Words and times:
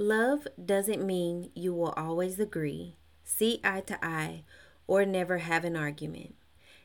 Love 0.00 0.48
doesn't 0.64 1.04
mean 1.04 1.50
you 1.54 1.74
will 1.74 1.92
always 1.94 2.40
agree, 2.40 2.96
see 3.22 3.60
eye 3.62 3.82
to 3.82 4.02
eye, 4.02 4.42
or 4.86 5.04
never 5.04 5.36
have 5.36 5.62
an 5.62 5.76
argument. 5.76 6.34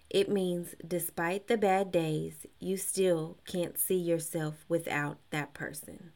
It 0.10 0.30
means 0.30 0.76
despite 0.86 1.48
the 1.48 1.56
bad 1.56 1.94
days, 1.94 2.46
you 2.60 2.76
still 2.76 3.38
can't 3.48 3.78
see 3.78 3.96
yourself 3.96 4.66
without 4.68 5.20
that 5.30 5.54
person. 5.54 6.12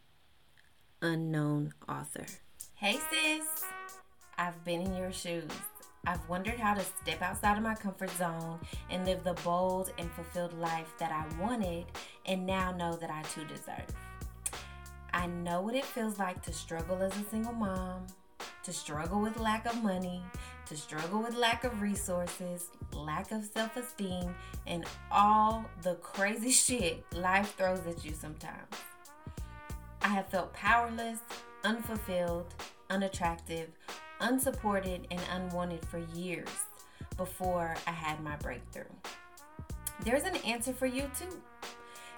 Unknown 1.01 1.73
author. 1.87 2.25
Hey 2.73 2.99
sis, 3.09 3.47
I've 4.37 4.61
been 4.65 4.81
in 4.81 4.97
your 4.97 5.13
shoes. 5.13 5.51
I've 6.05 6.27
wondered 6.27 6.59
how 6.59 6.73
to 6.73 6.83
step 7.01 7.21
outside 7.21 7.55
of 7.55 7.63
my 7.63 7.75
comfort 7.75 8.09
zone 8.17 8.59
and 8.89 9.05
live 9.05 9.23
the 9.23 9.35
bold 9.35 9.93
and 9.97 10.11
fulfilled 10.11 10.51
life 10.59 10.93
that 10.97 11.13
I 11.13 11.41
wanted 11.41 11.85
and 12.25 12.45
now 12.45 12.73
know 12.73 12.97
that 12.97 13.09
I 13.09 13.21
too 13.21 13.45
deserve. 13.45 13.87
I 15.19 15.25
know 15.25 15.59
what 15.59 15.75
it 15.75 15.83
feels 15.83 16.17
like 16.17 16.41
to 16.43 16.53
struggle 16.53 17.03
as 17.03 17.11
a 17.17 17.29
single 17.29 17.51
mom, 17.51 18.07
to 18.63 18.71
struggle 18.71 19.19
with 19.19 19.37
lack 19.37 19.65
of 19.65 19.83
money, 19.83 20.23
to 20.65 20.77
struggle 20.77 21.21
with 21.21 21.35
lack 21.35 21.65
of 21.65 21.81
resources, 21.81 22.67
lack 22.93 23.33
of 23.33 23.43
self 23.43 23.75
esteem, 23.75 24.33
and 24.65 24.85
all 25.11 25.65
the 25.81 25.95
crazy 25.95 26.51
shit 26.53 27.03
life 27.13 27.53
throws 27.57 27.85
at 27.85 28.05
you 28.05 28.13
sometimes. 28.13 28.73
I 30.01 30.07
have 30.07 30.29
felt 30.29 30.53
powerless, 30.53 31.19
unfulfilled, 31.65 32.53
unattractive, 32.89 33.67
unsupported, 34.21 35.05
and 35.11 35.21
unwanted 35.33 35.83
for 35.83 35.99
years 36.15 36.63
before 37.17 37.75
I 37.85 37.91
had 37.91 38.23
my 38.23 38.37
breakthrough. 38.37 38.95
There's 40.05 40.23
an 40.23 40.37
answer 40.37 40.71
for 40.71 40.85
you 40.85 41.11
too. 41.19 41.41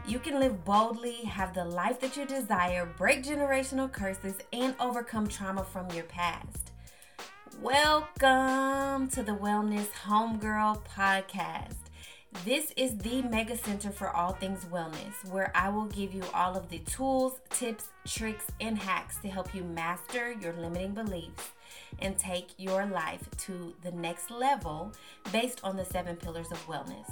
You 0.08 0.18
can 0.18 0.40
live 0.40 0.66
boldly, 0.66 1.18
have 1.26 1.54
the 1.54 1.64
life 1.64 2.00
that 2.00 2.18
you 2.18 2.26
desire, 2.26 2.92
break 2.98 3.24
generational 3.24 3.92
curses, 3.92 4.36
and 4.52 4.76
overcome 4.80 5.28
trauma 5.28 5.64
from 5.64 5.90
your 5.92 6.06
past. 6.06 6.72
Welcome 7.62 9.10
to 9.10 9.22
the 9.22 9.34
Wellness 9.34 9.90
Homegirl 10.06 10.84
Podcast. 10.86 11.76
This 12.44 12.74
is 12.76 12.98
the 12.98 13.22
mega 13.22 13.56
center 13.56 13.92
for 13.92 14.10
all 14.10 14.34
things 14.34 14.66
wellness, 14.66 15.24
where 15.30 15.52
I 15.54 15.70
will 15.70 15.86
give 15.86 16.16
you 16.16 16.24
all 16.34 16.58
of 16.58 16.70
the 16.70 16.80
tools, 16.80 17.40
tips, 17.52 17.90
tricks, 18.06 18.48
and 18.60 18.80
hacks 18.80 19.18
to 19.20 19.30
help 19.30 19.54
you 19.54 19.64
master 19.64 20.32
your 20.32 20.54
limiting 20.54 20.96
beliefs 20.96 21.52
and 22.00 22.18
take 22.18 22.50
your 22.58 22.88
life 22.88 23.30
to 23.46 23.76
the 23.84 23.92
next 23.92 24.32
level 24.32 24.94
based 25.32 25.62
on 25.64 25.78
the 25.78 25.86
seven 25.86 26.16
pillars 26.16 26.52
of 26.52 26.66
wellness. 26.66 27.10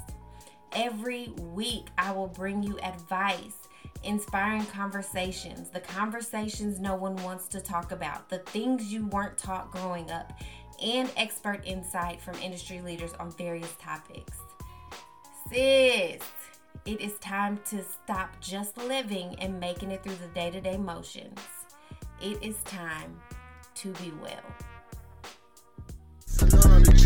Every 0.72 1.28
week, 1.38 1.88
I 1.98 2.12
will 2.12 2.28
bring 2.28 2.62
you 2.62 2.78
advice, 2.78 3.68
inspiring 4.04 4.64
conversations, 4.66 5.68
the 5.68 5.80
conversations 5.80 6.78
no 6.78 6.94
one 6.94 7.16
wants 7.16 7.48
to 7.48 7.60
talk 7.60 7.90
about, 7.92 8.28
the 8.28 8.38
things 8.38 8.92
you 8.92 9.06
weren't 9.06 9.36
taught 9.36 9.72
growing 9.72 10.10
up, 10.10 10.32
and 10.82 11.10
expert 11.16 11.62
insight 11.64 12.20
from 12.20 12.36
industry 12.36 12.80
leaders 12.80 13.12
on 13.14 13.32
various 13.32 13.74
topics. 13.80 14.38
Sis, 15.48 16.22
it 16.86 17.00
is 17.00 17.14
time 17.18 17.58
to 17.66 17.82
stop 17.82 18.40
just 18.40 18.78
living 18.78 19.34
and 19.40 19.58
making 19.58 19.90
it 19.90 20.02
through 20.02 20.16
the 20.16 20.28
day 20.28 20.50
to 20.50 20.60
day 20.60 20.76
motions. 20.76 21.38
It 22.22 22.42
is 22.42 22.56
time 22.64 23.20
to 23.74 23.92
be 23.94 24.12
well. 24.22 24.69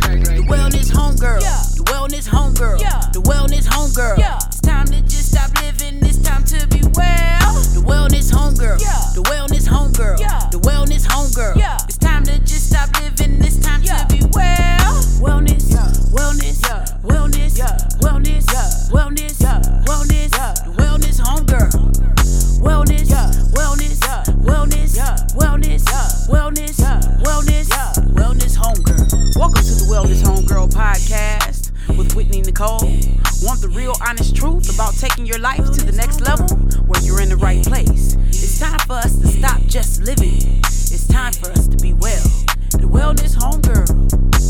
The 0.05 0.45
wellness 0.49 0.91
homegirl. 0.91 1.41
Yeah. 1.41 1.63
The 1.77 1.85
wellness 1.85 2.29
homegirl. 2.29 2.81
Yeah. 2.81 3.01
The 3.13 3.23
wellness 3.23 3.67
homegirl. 3.67 4.19
Yeah. 4.19 4.39
It's 4.47 4.61
time 4.61 4.87
to 4.87 5.01
just 5.03 5.33
stop 5.33 5.51
living. 5.63 6.05
It's 6.05 6.19
time 6.19 6.45
to 6.45 6.67
be 6.69 6.83
well. 6.95 7.55
The 7.73 7.83
wellness 7.85 8.31
homegirl. 8.31 8.81
Yeah. 8.81 9.01
The 9.15 9.23
wellness 9.23 9.67
homegirl. 9.67 10.21
Yeah. 10.21 10.49
The 10.51 10.59
wellness 10.59 11.07
homegirl. 11.07 11.57
Yeah. 11.57 11.79
It's 11.85 11.97
time 11.97 12.25
to 12.25 12.39
just 12.41 12.69
stop 12.71 12.91
living. 13.01 13.43
It's 13.43 13.57
time 13.59 13.83
yeah. 13.83 14.05
to 14.05 14.15
be 14.15 14.21
well. 14.33 15.03
Wellness. 15.25 15.71
Yeah. 15.71 15.89
Wellness. 16.13 16.63
Yeah. 16.63 16.85
Wellness. 17.03 17.59
Yeah. 17.59 17.77
Wellness. 18.01 18.53
Yeah. 18.53 18.69
Wellness. 18.93 19.41
Yeah. 19.41 19.61
Wellness. 19.87 20.33
Yeah. 20.37 20.55
The 20.65 20.73
wellness 20.83 21.21
homegirl. 21.21 22.24
Wellness. 22.65 23.11
Yeah. 23.11 23.31
Wellness. 23.53 24.01
Yeah. 24.03 24.25
Wellness. 24.41 24.97
Yeah. 24.97 25.17
Wellness. 25.37 25.85
Wellness. 26.29 26.81
Wellness. 27.23 27.69
Yeah. 27.69 27.93
Wellness 28.15 28.57
homegirl. 28.57 29.37
Welcome 29.37 29.63
to 29.63 29.75
the 29.75 29.87
Wellness 29.93 30.23
Homegirl 30.23 30.71
podcast 30.73 31.73
with 31.99 32.15
Whitney 32.17 32.41
Nicole. 32.41 32.81
Want 33.43 33.61
the 33.61 33.71
real 33.71 33.93
honest 34.09 34.35
truth 34.35 34.75
about 34.75 34.95
taking 34.95 35.27
your 35.27 35.39
life 35.39 35.65
to 35.73 35.85
the 35.85 35.93
next 35.93 36.23
level? 36.23 36.49
Where 36.87 37.03
you're 37.03 37.21
in 37.21 37.29
the 37.29 37.37
right 37.37 37.63
place. 37.63 38.15
It's 38.29 38.59
time 38.59 38.79
for 38.87 38.95
us 38.95 39.15
to 39.19 39.27
stop 39.27 39.61
just 39.67 40.03
living. 40.03 40.63
It's 40.65 41.07
time 41.07 41.35
for 41.35 41.51
us 41.51 41.69
to 41.69 41.77
be 41.77 41.93
well. 41.93 42.25
The 42.71 42.89
Wellness 42.89 43.37
Homegirl. 43.37 44.44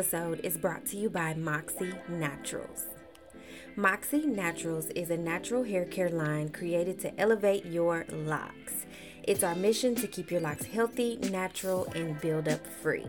Episode 0.00 0.40
is 0.42 0.56
brought 0.56 0.86
to 0.86 0.96
you 0.96 1.10
by 1.10 1.34
Moxie 1.34 1.92
Naturals. 2.08 2.86
Moxie 3.76 4.24
Naturals 4.24 4.86
is 4.96 5.10
a 5.10 5.16
natural 5.18 5.62
hair 5.62 5.84
care 5.84 6.08
line 6.08 6.48
created 6.48 6.98
to 7.00 7.20
elevate 7.20 7.66
your 7.66 8.06
locks. 8.10 8.86
It's 9.24 9.42
our 9.42 9.54
mission 9.54 9.94
to 9.96 10.06
keep 10.06 10.30
your 10.30 10.40
locks 10.40 10.64
healthy, 10.64 11.18
natural, 11.30 11.84
and 11.94 12.18
build 12.18 12.48
up 12.48 12.66
free. 12.66 13.04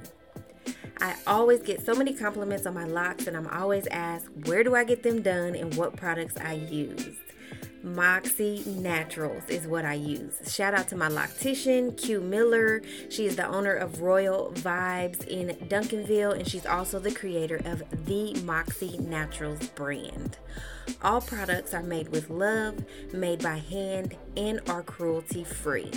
I 1.00 1.16
always 1.25 1.62
get 1.62 1.79
so 1.79 1.96
many 1.96 2.13
compliments 2.13 2.66
on 2.66 2.74
my 2.74 2.84
locks, 2.84 3.25
and 3.25 3.38
I'm 3.38 3.47
always 3.47 3.88
asked 3.88 4.28
where 4.44 4.62
do 4.62 4.75
I 4.75 4.84
get 4.84 5.02
them 5.02 5.22
done 5.22 5.56
and 5.56 5.73
what 5.75 5.96
products 5.96 6.35
I 6.35 6.56
use. 6.56 7.16
Moxie 7.83 8.63
Naturals 8.65 9.43
is 9.47 9.65
what 9.65 9.85
I 9.85 9.95
use. 9.95 10.39
Shout 10.53 10.73
out 10.73 10.87
to 10.89 10.95
my 10.95 11.09
loctician, 11.09 11.97
Q 11.97 12.21
Miller. 12.21 12.81
She 13.09 13.25
is 13.25 13.35
the 13.35 13.47
owner 13.47 13.73
of 13.73 14.01
Royal 14.01 14.51
Vibes 14.55 15.27
in 15.27 15.55
Duncanville, 15.67 16.33
and 16.33 16.47
she's 16.47 16.65
also 16.65 16.99
the 16.99 17.11
creator 17.11 17.59
of 17.65 17.83
the 18.05 18.33
Moxie 18.43 18.97
Naturals 18.99 19.67
brand. 19.69 20.37
All 21.01 21.21
products 21.21 21.73
are 21.73 21.83
made 21.83 22.09
with 22.09 22.29
love, 22.29 22.83
made 23.13 23.41
by 23.41 23.57
hand, 23.57 24.15
and 24.37 24.59
are 24.69 24.83
cruelty 24.83 25.43
free. 25.43 25.91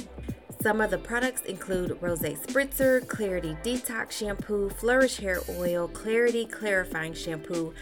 Some 0.65 0.81
of 0.81 0.91
the 0.91 0.97
products 0.97 1.43
include 1.43 1.99
Rose 2.01 2.21
Spritzer, 2.21 3.07
Clarity 3.07 3.55
Detox 3.63 4.13
Shampoo, 4.13 4.71
Flourish 4.71 5.19
Hair 5.19 5.41
Oil, 5.59 5.89
Clarity 5.89 6.47
Clarifying 6.47 7.13
Shampoo, 7.13 7.75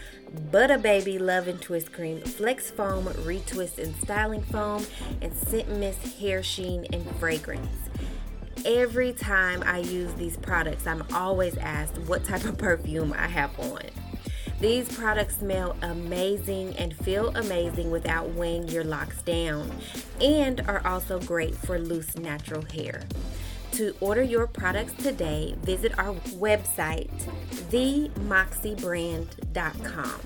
Butter 0.51 0.77
Baby 0.77 1.17
Love 1.17 1.47
and 1.47 1.61
Twist 1.61 1.93
Cream, 1.93 2.19
Flex 2.19 2.71
Foam, 2.71 3.05
Retwist 3.05 3.77
and 3.77 3.95
Styling 4.01 4.41
Foam, 4.41 4.85
and 5.21 5.33
Scent 5.33 5.69
Mist 5.69 6.19
Hair 6.19 6.43
Sheen 6.43 6.85
and 6.91 7.09
Fragrance. 7.21 7.71
Every 8.65 9.13
time 9.13 9.63
I 9.65 9.77
use 9.77 10.13
these 10.15 10.35
products, 10.35 10.85
I'm 10.85 11.05
always 11.13 11.55
asked 11.55 11.97
what 11.99 12.25
type 12.25 12.43
of 12.43 12.57
perfume 12.57 13.13
I 13.17 13.27
have 13.29 13.57
on. 13.61 13.79
These 14.63 14.95
products 14.95 15.37
smell 15.39 15.75
amazing 15.81 16.77
and 16.77 16.95
feel 16.95 17.35
amazing 17.35 17.91
without 17.91 18.29
weighing 18.29 18.69
your 18.69 18.85
locks 18.85 19.21
down, 19.21 19.69
and 20.21 20.61
are 20.69 20.87
also 20.87 21.19
great 21.19 21.53
for 21.53 21.77
loose 21.77 22.15
natural 22.15 22.63
hair. 22.71 23.03
To 23.73 23.93
order 23.99 24.23
your 24.23 24.47
products 24.47 24.93
today, 24.93 25.57
visit 25.63 25.99
our 25.99 26.13
website, 26.39 27.11
themoxiebrand.com. 27.71 30.21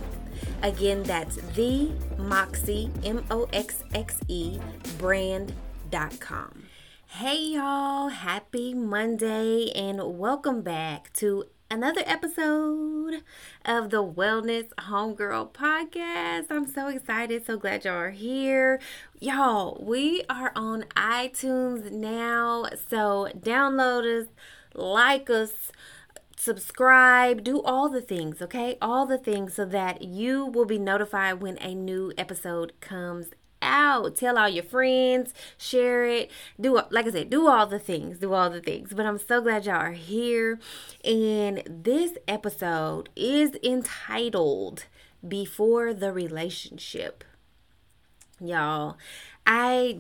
Again, 0.62 1.02
that's 1.02 1.38
the 1.56 1.92
Moxie, 2.20 2.92
M 3.04 3.26
O 3.32 3.50
X 3.52 3.84
X 3.96 4.20
E, 4.28 4.60
brand.com. 5.00 6.64
Hey, 7.08 7.54
y'all, 7.54 8.10
happy 8.10 8.76
Monday, 8.76 9.72
and 9.72 10.20
welcome 10.20 10.62
back 10.62 11.12
to 11.14 11.46
another 11.70 12.02
episode 12.06 13.24
of 13.66 13.90
the 13.90 14.04
Wellness 14.04 14.70
Homegirl 14.80 15.52
podcast. 15.52 16.46
I'm 16.50 16.66
so 16.66 16.88
excited, 16.88 17.46
so 17.46 17.58
glad 17.58 17.84
y'all 17.84 17.96
are 17.96 18.12
here. 18.12 18.80
Y'all, 19.20 19.78
we 19.86 20.24
are 20.30 20.52
on 20.56 20.86
iTunes 20.96 21.92
now, 21.92 22.66
so 22.90 23.28
download 23.38 24.22
us, 24.22 24.28
like 24.74 25.30
us, 25.30 25.72
subscribe, 26.38 27.44
do 27.44 27.62
all 27.64 27.90
the 27.90 28.02
things, 28.02 28.42
okay? 28.42 28.78
All 28.82 29.06
the 29.06 29.18
things 29.18 29.56
so 29.56 29.66
that 29.66 30.04
you 30.04 30.46
will 30.46 30.66
be 30.66 30.80
notified 30.80 31.42
when 31.42 31.58
a 31.58 31.76
new 31.76 32.14
episode 32.18 32.74
comes 32.80 33.32
out. 33.68 34.16
Tell 34.16 34.38
all 34.38 34.50
your 34.50 34.64
friends, 34.64 35.34
share 35.58 36.06
it. 36.06 36.32
Do 36.60 36.82
like 36.90 37.06
I 37.06 37.12
said, 37.12 37.30
do 37.30 37.48
all 37.48 37.68
the 37.68 37.80
things, 37.80 38.20
do 38.20 38.34
all 38.34 38.50
the 38.50 38.62
things. 38.62 38.94
But 38.94 39.06
I'm 39.06 39.18
so 39.18 39.42
glad 39.42 39.66
y'all 39.66 39.76
are 39.76 39.92
here. 39.92 40.60
And 41.04 41.64
this 41.68 42.18
episode 42.28 43.10
is 43.16 43.52
entitled 43.64 44.86
Before 45.28 45.94
the 45.94 46.12
Relationship. 46.12 47.24
Y'all, 48.40 48.98
I 49.46 50.00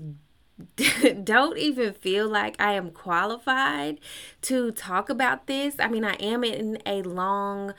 don't 1.23 1.57
even 1.57 1.93
feel 1.93 2.27
like 2.27 2.59
I 2.59 2.73
am 2.73 2.91
qualified 2.91 3.99
to 4.43 4.71
talk 4.71 5.09
about 5.09 5.47
this. 5.47 5.75
I 5.79 5.87
mean, 5.87 6.03
I 6.03 6.13
am 6.13 6.43
in 6.43 6.79
a 6.85 7.01
long 7.03 7.73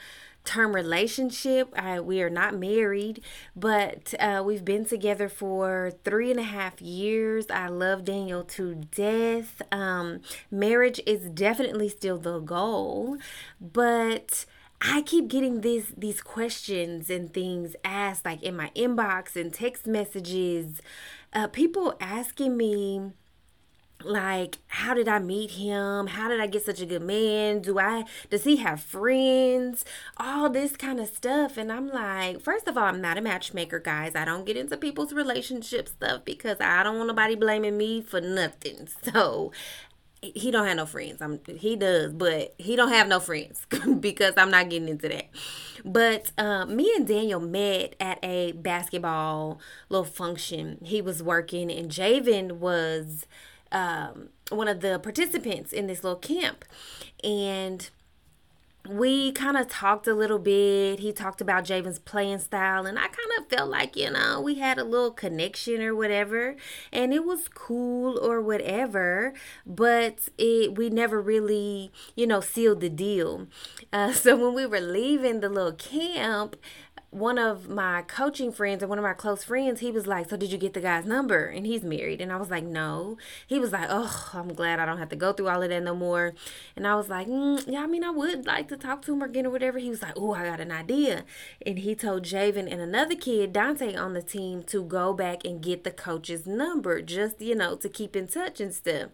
term 0.45 0.73
relationship. 0.73 1.73
I, 1.77 1.99
we 1.99 2.21
are 2.21 2.29
not 2.29 2.55
married, 2.55 3.21
but 3.55 4.13
uh, 4.19 4.41
we've 4.45 4.65
been 4.65 4.85
together 4.85 5.29
for 5.29 5.91
three 6.03 6.31
and 6.31 6.39
a 6.39 6.43
half 6.43 6.81
years. 6.81 7.45
I 7.49 7.67
love 7.67 8.05
Daniel 8.05 8.43
to 8.43 8.75
death. 8.75 9.61
Um, 9.71 10.21
marriage 10.49 10.99
is 11.05 11.29
definitely 11.29 11.89
still 11.89 12.17
the 12.17 12.39
goal, 12.39 13.17
but 13.59 14.45
I 14.81 15.01
keep 15.01 15.27
getting 15.27 15.61
these 15.61 15.93
these 15.97 16.21
questions 16.21 17.09
and 17.09 17.33
things 17.33 17.75
asked 17.83 18.25
like 18.25 18.41
in 18.41 18.55
my 18.55 18.71
inbox 18.75 19.35
and 19.35 19.53
text 19.53 19.85
messages. 19.85 20.81
Uh, 21.33 21.47
people 21.47 21.95
asking 21.99 22.55
me 22.55 23.11
like 24.03 24.59
how 24.67 24.93
did 24.93 25.07
i 25.07 25.19
meet 25.19 25.51
him? 25.51 26.07
How 26.07 26.29
did 26.29 26.39
i 26.39 26.47
get 26.47 26.65
such 26.65 26.81
a 26.81 26.85
good 26.85 27.01
man? 27.01 27.61
Do 27.61 27.79
i 27.79 28.05
does 28.29 28.43
he 28.45 28.57
have 28.57 28.81
friends? 28.81 29.83
All 30.17 30.49
this 30.49 30.75
kind 30.77 30.99
of 30.99 31.07
stuff. 31.09 31.57
And 31.57 31.71
i'm 31.71 31.89
like 31.89 32.41
first 32.41 32.67
of 32.67 32.77
all 32.77 32.85
i'm 32.85 33.01
not 33.01 33.17
a 33.17 33.21
matchmaker 33.21 33.79
guys. 33.79 34.15
I 34.15 34.25
don't 34.25 34.45
get 34.45 34.57
into 34.57 34.77
people's 34.77 35.13
relationship 35.13 35.89
stuff 35.89 36.23
because 36.25 36.57
i 36.61 36.83
don't 36.83 36.97
want 36.97 37.07
nobody 37.07 37.35
blaming 37.35 37.77
me 37.77 38.01
for 38.01 38.21
nothing. 38.21 38.87
So 39.13 39.51
he 40.21 40.51
don't 40.51 40.67
have 40.67 40.75
no 40.75 40.85
friends. 40.85 41.21
I'm 41.21 41.39
he 41.57 41.75
does 41.75 42.13
but 42.13 42.53
he 42.57 42.75
don't 42.75 42.89
have 42.89 43.07
no 43.07 43.19
friends 43.19 43.65
because 43.99 44.33
i'm 44.37 44.51
not 44.51 44.69
getting 44.69 44.89
into 44.89 45.09
that. 45.09 45.29
But 45.85 46.31
uh, 46.37 46.65
me 46.65 46.91
and 46.95 47.07
daniel 47.07 47.39
met 47.39 47.95
at 47.99 48.19
a 48.23 48.51
basketball 48.53 49.59
little 49.89 50.05
function. 50.05 50.79
He 50.83 51.01
was 51.01 51.23
working 51.23 51.71
and 51.71 51.89
javen 51.89 52.53
was 52.53 53.25
um, 53.71 54.29
one 54.49 54.67
of 54.67 54.81
the 54.81 54.99
participants 54.99 55.71
in 55.73 55.87
this 55.87 56.03
little 56.03 56.19
camp. 56.19 56.65
And 57.23 57.89
we 58.87 59.31
kind 59.33 59.57
of 59.57 59.67
talked 59.67 60.07
a 60.07 60.13
little 60.13 60.39
bit. 60.39 60.99
He 60.99 61.11
talked 61.11 61.41
about 61.41 61.65
Javen's 61.65 61.99
playing 61.99 62.39
style, 62.39 62.85
and 62.85 62.97
I 62.97 63.03
kind 63.03 63.31
of 63.37 63.47
felt 63.47 63.69
like, 63.69 63.95
you 63.95 64.09
know, 64.09 64.39
we 64.41 64.55
had 64.55 64.77
a 64.77 64.83
little 64.83 65.11
connection 65.11 65.81
or 65.81 65.95
whatever, 65.95 66.55
and 66.91 67.13
it 67.13 67.25
was 67.25 67.49
cool 67.49 68.17
or 68.17 68.41
whatever, 68.41 69.33
but 69.65 70.29
it 70.37 70.75
we 70.75 70.89
never 70.89 71.21
really, 71.21 71.91
you 72.15 72.25
know, 72.25 72.39
sealed 72.39 72.79
the 72.79 72.89
deal. 72.89 73.47
Uh, 73.91 74.11
so 74.13 74.35
when 74.35 74.55
we 74.55 74.65
were 74.65 74.79
leaving 74.81 75.41
the 75.41 75.49
little 75.49 75.73
camp, 75.73 76.55
one 77.11 77.39
of 77.39 77.67
my 77.67 78.03
coaching 78.03 78.51
friends 78.51 78.83
or 78.83 78.87
one 78.87 78.99
of 78.99 79.03
my 79.03 79.13
close 79.13 79.43
friends, 79.43 79.79
he 79.79 79.91
was 79.91 80.05
like, 80.05 80.29
So 80.29 80.37
did 80.37 80.51
you 80.51 80.57
get 80.57 80.73
the 80.73 80.81
guy's 80.81 81.05
number? 81.05 81.45
And 81.45 81.65
he's 81.65 81.83
married. 81.83 82.21
And 82.21 82.31
I 82.31 82.37
was 82.37 82.51
like, 82.51 82.63
No. 82.63 83.17
He 83.47 83.59
was 83.59 83.71
like, 83.71 83.87
Oh, 83.89 84.29
I'm 84.33 84.53
glad 84.53 84.79
I 84.79 84.85
don't 84.85 84.99
have 84.99 85.09
to 85.09 85.15
go 85.15 85.33
through 85.33 85.49
all 85.49 85.63
of 85.63 85.69
that 85.69 85.83
no 85.83 85.95
more. 85.95 86.33
And 86.75 86.85
I 86.85 86.95
was 86.95 87.09
like, 87.09 87.27
mm, 87.27 87.63
Yeah, 87.67 87.83
I 87.83 87.87
mean, 87.87 88.03
I 88.03 88.11
would 88.11 88.45
like 88.45 88.67
to 88.67 88.77
talk 88.77 89.01
to 89.03 89.13
him 89.13 89.23
again 89.23 89.47
or 89.47 89.49
whatever. 89.49 89.79
He 89.79 89.89
was 89.89 90.01
like, 90.01 90.13
Oh, 90.15 90.33
I 90.33 90.45
got 90.45 90.59
an 90.59 90.71
idea. 90.71 91.23
And 91.65 91.79
he 91.79 91.95
told 91.95 92.23
Javen 92.23 92.71
and 92.71 92.81
another 92.81 93.15
kid, 93.15 93.53
Dante, 93.53 93.95
on 93.95 94.13
the 94.13 94.21
team 94.21 94.61
to 94.63 94.83
go 94.83 95.13
back 95.13 95.43
and 95.43 95.61
get 95.61 95.83
the 95.83 95.91
coach's 95.91 96.45
number, 96.45 97.01
just, 97.01 97.41
you 97.41 97.55
know, 97.55 97.75
to 97.75 97.89
keep 97.89 98.15
in 98.15 98.27
touch 98.27 98.61
and 98.61 98.73
stuff. 98.73 99.09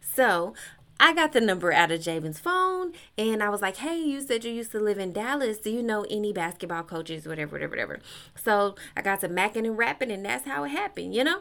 So 0.00 0.54
I 1.00 1.14
got 1.14 1.32
the 1.32 1.40
number 1.40 1.72
out 1.72 1.90
of 1.90 2.02
Javen's 2.02 2.38
phone 2.38 2.92
and 3.16 3.42
I 3.42 3.48
was 3.48 3.62
like, 3.62 3.78
hey, 3.78 3.98
you 3.98 4.20
said 4.20 4.44
you 4.44 4.52
used 4.52 4.70
to 4.72 4.78
live 4.78 4.98
in 4.98 5.14
Dallas. 5.14 5.56
Do 5.56 5.70
you 5.70 5.82
know 5.82 6.04
any 6.10 6.30
basketball 6.30 6.82
coaches, 6.82 7.26
whatever, 7.26 7.52
whatever, 7.52 7.70
whatever? 7.70 8.00
So 8.36 8.74
I 8.94 9.00
got 9.00 9.20
to 9.20 9.28
macking 9.30 9.66
and 9.66 9.78
rapping 9.78 10.10
and 10.10 10.22
that's 10.22 10.46
how 10.46 10.62
it 10.64 10.68
happened, 10.68 11.14
you 11.14 11.24
know? 11.24 11.40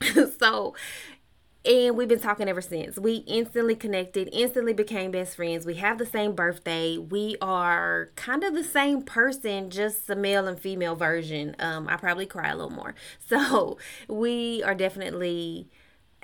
so, 0.38 0.76
and 1.64 1.96
we've 1.96 2.06
been 2.06 2.20
talking 2.20 2.48
ever 2.48 2.60
since. 2.60 2.96
We 2.96 3.24
instantly 3.26 3.74
connected, 3.74 4.28
instantly 4.32 4.72
became 4.72 5.10
best 5.10 5.34
friends. 5.34 5.66
We 5.66 5.74
have 5.74 5.98
the 5.98 6.06
same 6.06 6.36
birthday. 6.36 6.96
We 6.96 7.36
are 7.42 8.10
kind 8.14 8.44
of 8.44 8.54
the 8.54 8.62
same 8.62 9.02
person, 9.02 9.68
just 9.68 10.06
the 10.06 10.14
male 10.14 10.46
and 10.46 10.60
female 10.60 10.94
version. 10.94 11.56
Um, 11.58 11.88
I 11.88 11.96
probably 11.96 12.26
cry 12.26 12.50
a 12.50 12.56
little 12.56 12.70
more. 12.70 12.94
So 13.28 13.78
we 14.06 14.62
are 14.62 14.76
definitely 14.76 15.68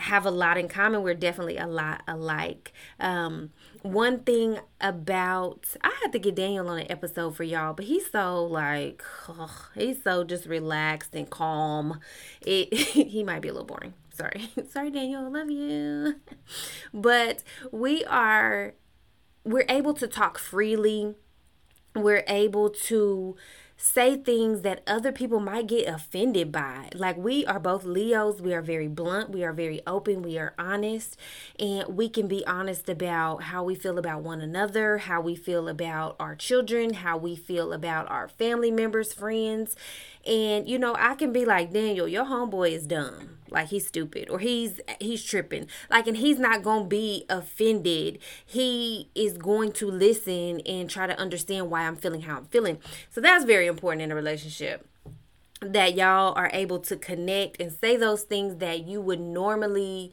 have 0.03 0.27
a 0.27 0.31
lot 0.31 0.59
in 0.59 0.69
common. 0.69 1.03
We're 1.03 1.15
definitely 1.15 1.57
a 1.57 1.67
lot 1.67 2.03
alike. 2.09 2.73
Um, 2.99 3.51
one 3.83 4.21
thing 4.21 4.59
about 4.81 5.77
I 5.83 5.93
had 6.03 6.13
to 6.13 6.19
get 6.19 6.35
Daniel 6.35 6.69
on 6.69 6.81
an 6.81 6.91
episode 6.91 7.37
for 7.37 7.45
y'all, 7.45 7.73
but 7.73 7.85
he's 7.85 8.11
so 8.11 8.45
like 8.45 9.03
ugh, 9.29 9.51
he's 9.75 10.03
so 10.03 10.25
just 10.25 10.47
relaxed 10.47 11.15
and 11.15 11.31
calm. 11.31 12.01
It 12.41 12.75
he 12.75 13.23
might 13.23 13.43
be 13.43 13.49
a 13.49 13.53
little 13.53 13.67
boring. 13.67 13.95
Sorry, 14.15 14.51
sorry, 14.71 14.91
Daniel. 14.91 15.25
I 15.25 15.29
love 15.29 15.51
you, 15.51 16.17
but 16.93 17.43
we 17.71 18.05
are 18.05 18.75
we're 19.45 19.67
able 19.69 19.95
to 19.95 20.07
talk 20.07 20.39
freely. 20.39 21.15
We're 21.95 22.25
able 22.27 22.71
to 22.71 23.37
say 23.83 24.17
things 24.17 24.61
that 24.63 24.81
other 24.87 25.11
people 25.11 25.41
might 25.41 25.67
get 25.67 25.89
offended 25.89 26.53
by. 26.53 26.89
Like 26.95 27.17
we 27.17 27.45
are 27.47 27.59
both 27.59 27.83
Leos, 27.83 28.41
we 28.41 28.55
are 28.55 28.63
very 28.63 28.87
blunt, 28.87 29.31
we 29.31 29.43
are 29.43 29.53
very 29.53 29.81
open, 29.89 30.23
we 30.23 30.39
are 30.39 30.55
honest, 30.57 31.17
and 31.59 31.89
we 31.89 32.09
can 32.09 32.29
be 32.29 32.47
honest 32.47 32.89
about 32.89 33.43
how 33.43 33.65
we 33.65 33.75
feel 33.75 33.99
about 33.99 34.23
one 34.23 34.41
another, 34.41 34.99
how 34.99 35.21
we 35.21 35.35
feel 35.35 35.69
about 35.69 36.15
our 36.21 36.37
children, 36.37 36.95
how 36.95 37.17
we 37.17 37.35
feel 37.35 37.73
about 37.73 38.09
our 38.09 38.29
family 38.29 38.71
members, 38.71 39.13
friends. 39.13 39.75
And 40.27 40.69
you 40.69 40.79
know, 40.79 40.95
I 40.99 41.15
can 41.15 41.33
be 41.33 41.45
like, 41.45 41.73
Daniel, 41.73 42.07
your 42.09 42.25
homeboy 42.25 42.73
is 42.73 42.87
dumb. 42.87 43.39
Like 43.51 43.69
he's 43.69 43.87
stupid 43.87 44.31
or 44.31 44.39
he's 44.39 44.81
he's 44.99 45.23
tripping. 45.23 45.67
Like 45.91 46.07
and 46.07 46.17
he's 46.17 46.39
not 46.39 46.63
going 46.63 46.85
to 46.85 46.89
be 46.89 47.27
offended. 47.29 48.19
He 48.45 49.11
is 49.15 49.37
going 49.37 49.73
to 49.73 49.91
listen 49.91 50.61
and 50.61 50.89
try 50.89 51.07
to 51.07 51.19
understand 51.19 51.71
why 51.71 51.83
i'm 51.83 51.97
feeling 51.97 52.23
how 52.23 52.39
i'm 52.39 52.47
feeling. 52.47 52.79
So 53.11 53.21
that's 53.21 53.45
very 53.45 53.67
important 53.67 54.03
in 54.03 54.11
a 54.11 54.15
relationship 54.15 54.89
that 55.61 55.95
y'all 55.95 56.35
are 56.35 56.51
able 56.53 56.81
to 56.81 56.97
connect 56.97 57.61
and 57.61 57.71
say 57.71 57.97
those 57.97 58.23
things 58.23 58.57
that 58.57 58.85
you 58.85 59.01
would 59.01 59.21
normally 59.21 60.13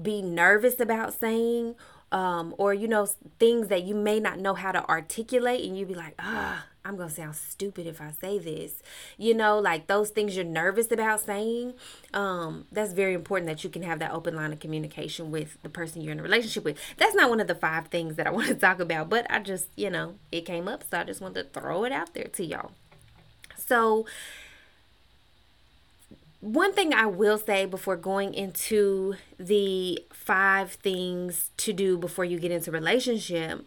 be 0.00 0.22
nervous 0.22 0.78
about 0.78 1.12
saying 1.14 1.74
um, 2.12 2.54
or 2.58 2.72
you 2.72 2.86
know 2.86 3.06
things 3.38 3.68
that 3.68 3.82
you 3.82 3.94
may 3.94 4.20
not 4.20 4.38
know 4.38 4.54
how 4.54 4.70
to 4.70 4.88
articulate 4.88 5.64
and 5.64 5.76
you 5.76 5.86
be 5.86 5.94
like 5.94 6.14
ah 6.18 6.66
I'm 6.86 6.96
going 6.96 7.08
to 7.08 7.14
sound 7.14 7.34
stupid 7.34 7.86
if 7.88 8.00
I 8.00 8.12
say 8.12 8.38
this. 8.38 8.80
You 9.18 9.34
know, 9.34 9.58
like 9.58 9.88
those 9.88 10.10
things 10.10 10.36
you're 10.36 10.44
nervous 10.44 10.90
about 10.92 11.20
saying. 11.20 11.74
Um, 12.14 12.66
that's 12.70 12.92
very 12.92 13.12
important 13.12 13.48
that 13.48 13.64
you 13.64 13.70
can 13.70 13.82
have 13.82 13.98
that 13.98 14.12
open 14.12 14.36
line 14.36 14.52
of 14.52 14.60
communication 14.60 15.32
with 15.32 15.58
the 15.64 15.68
person 15.68 16.00
you're 16.00 16.12
in 16.12 16.20
a 16.20 16.22
relationship 16.22 16.64
with. 16.64 16.78
That's 16.96 17.14
not 17.16 17.28
one 17.28 17.40
of 17.40 17.48
the 17.48 17.56
five 17.56 17.88
things 17.88 18.14
that 18.16 18.28
I 18.28 18.30
want 18.36 18.46
to 18.46 18.54
talk 18.54 18.78
about, 18.78 19.08
but 19.08 19.26
I 19.28 19.40
just, 19.40 19.66
you 19.74 19.90
know, 19.90 20.14
it 20.30 20.42
came 20.42 20.68
up, 20.68 20.84
so 20.88 21.00
I 21.00 21.04
just 21.04 21.20
wanted 21.20 21.52
to 21.52 21.60
throw 21.60 21.84
it 21.84 21.90
out 21.90 22.14
there 22.14 22.28
to 22.28 22.44
y'all. 22.44 22.70
So, 23.56 24.06
one 26.40 26.72
thing 26.72 26.94
I 26.94 27.06
will 27.06 27.38
say 27.38 27.66
before 27.66 27.96
going 27.96 28.32
into 28.32 29.14
the 29.40 30.04
five 30.12 30.72
things 30.72 31.50
to 31.56 31.72
do 31.72 31.98
before 31.98 32.24
you 32.24 32.38
get 32.38 32.52
into 32.52 32.70
relationship 32.70 33.66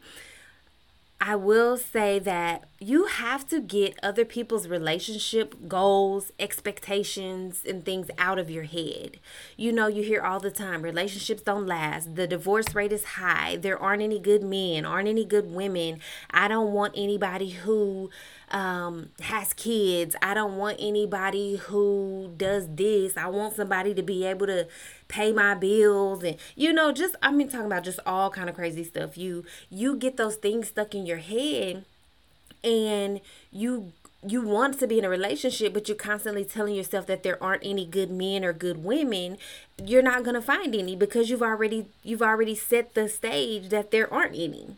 I 1.22 1.36
will 1.36 1.78
say 1.78 2.20
that 2.20 2.69
you 2.80 3.06
have 3.06 3.46
to 3.50 3.60
get 3.60 4.00
other 4.02 4.24
people's 4.24 4.68
relationship 4.68 5.68
goals, 5.68 6.32
expectations, 6.40 7.64
and 7.68 7.84
things 7.84 8.10
out 8.18 8.40
of 8.40 8.50
your 8.50 8.64
head. 8.64 9.20
You 9.58 9.74
know, 9.74 9.88
you 9.88 10.02
hear 10.02 10.22
all 10.22 10.40
the 10.40 10.52
time 10.52 10.82
relationships 10.82 11.42
don't 11.42 11.68
last, 11.68 12.16
the 12.16 12.26
divorce 12.26 12.74
rate 12.74 12.94
is 12.94 13.04
high, 13.04 13.58
there 13.58 13.78
aren't 13.78 14.02
any 14.02 14.20
good 14.20 14.44
men, 14.44 14.86
aren't 14.86 15.10
any 15.10 15.26
good 15.26 15.52
women. 15.52 16.00
I 16.32 16.48
don't 16.48 16.72
want 16.72 16.94
anybody 16.96 17.50
who 17.50 18.10
um, 18.52 19.10
has 19.22 19.54
kids. 19.54 20.16
I 20.22 20.34
don't 20.34 20.58
want 20.58 20.78
anybody 20.80 21.58
who 21.58 22.34
does 22.38 22.68
this. 22.74 23.18
I 23.18 23.28
want 23.28 23.56
somebody 23.56 23.94
to 23.94 24.02
be 24.02 24.26
able 24.26 24.48
to 24.48 24.68
pay 25.08 25.32
my 25.32 25.56
bills 25.56 26.24
and 26.24 26.38
you 26.56 26.72
know 26.72 26.92
just 26.92 27.16
I 27.24 27.32
mean 27.32 27.50
talking 27.50 27.66
about 27.66 27.84
just 27.84 28.00
all 28.06 28.30
kind 28.30 28.50
of 28.50 28.56
crazy 28.56 28.84
stuff. 28.84 29.18
You 29.18 29.44
you 29.70 29.96
get 29.96 30.18
those 30.18 30.36
things 30.36 30.70
stuck 30.70 30.96
in 30.96 31.06
your 31.06 31.18
head 31.18 31.86
and 32.64 33.22
you 33.52 33.92
you 34.26 34.42
want 34.42 34.78
to 34.78 34.88
be 34.88 35.00
in 35.00 35.06
a 35.06 35.10
relationship 35.10 35.74
but 35.74 35.88
you're 35.88 35.96
constantly 35.96 36.44
telling 36.44 36.76
yourself 36.76 37.06
that 37.08 37.24
there 37.24 37.42
aren't 37.42 37.66
any 37.66 37.86
good 37.86 38.12
men 38.12 38.44
or 38.44 38.52
good 38.52 38.84
women 38.84 39.38
you're 39.84 40.02
not 40.02 40.24
going 40.24 40.34
to 40.34 40.42
find 40.42 40.76
any 40.76 40.96
because 40.96 41.30
you've 41.30 41.42
already 41.42 41.86
you've 42.04 42.22
already 42.22 42.56
set 42.56 42.94
the 42.96 43.08
stage 43.08 43.70
that 43.70 43.92
there 43.92 44.12
aren't 44.14 44.36
any 44.36 44.76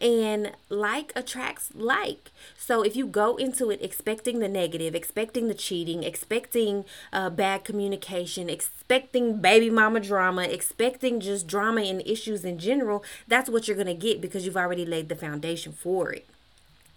and 0.00 0.52
like 0.68 1.12
attracts 1.14 1.70
like. 1.74 2.30
So 2.56 2.82
if 2.82 2.96
you 2.96 3.06
go 3.06 3.36
into 3.36 3.70
it 3.70 3.82
expecting 3.82 4.38
the 4.38 4.48
negative, 4.48 4.94
expecting 4.94 5.48
the 5.48 5.54
cheating, 5.54 6.02
expecting 6.04 6.84
uh, 7.12 7.30
bad 7.30 7.64
communication, 7.64 8.48
expecting 8.48 9.40
baby 9.40 9.70
mama 9.70 10.00
drama, 10.00 10.42
expecting 10.42 11.20
just 11.20 11.46
drama 11.46 11.82
and 11.82 12.02
issues 12.06 12.44
in 12.44 12.58
general, 12.58 13.04
that's 13.28 13.50
what 13.50 13.68
you're 13.68 13.76
going 13.76 13.86
to 13.86 13.94
get 13.94 14.20
because 14.20 14.46
you've 14.46 14.56
already 14.56 14.86
laid 14.86 15.08
the 15.08 15.16
foundation 15.16 15.72
for 15.72 16.12
it. 16.12 16.26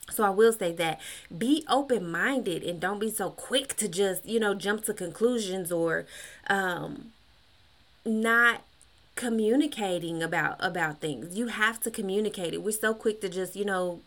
So 0.09 0.23
I 0.23 0.29
will 0.29 0.53
say 0.53 0.71
that 0.73 0.99
be 1.35 1.65
open 1.69 2.11
minded 2.11 2.63
and 2.63 2.79
don't 2.79 2.99
be 2.99 3.09
so 3.09 3.29
quick 3.29 3.75
to 3.77 3.87
just, 3.87 4.25
you 4.25 4.39
know, 4.39 4.53
jump 4.53 4.83
to 4.85 4.93
conclusions 4.93 5.71
or 5.71 6.05
um 6.47 7.11
not 8.05 8.61
communicating 9.15 10.21
about 10.21 10.57
about 10.59 10.99
things. 10.99 11.37
You 11.37 11.47
have 11.47 11.79
to 11.81 11.91
communicate 11.91 12.53
it. 12.53 12.63
We're 12.63 12.71
so 12.71 12.93
quick 12.93 13.21
to 13.21 13.29
just, 13.29 13.55
you 13.55 13.65
know, 13.65 14.01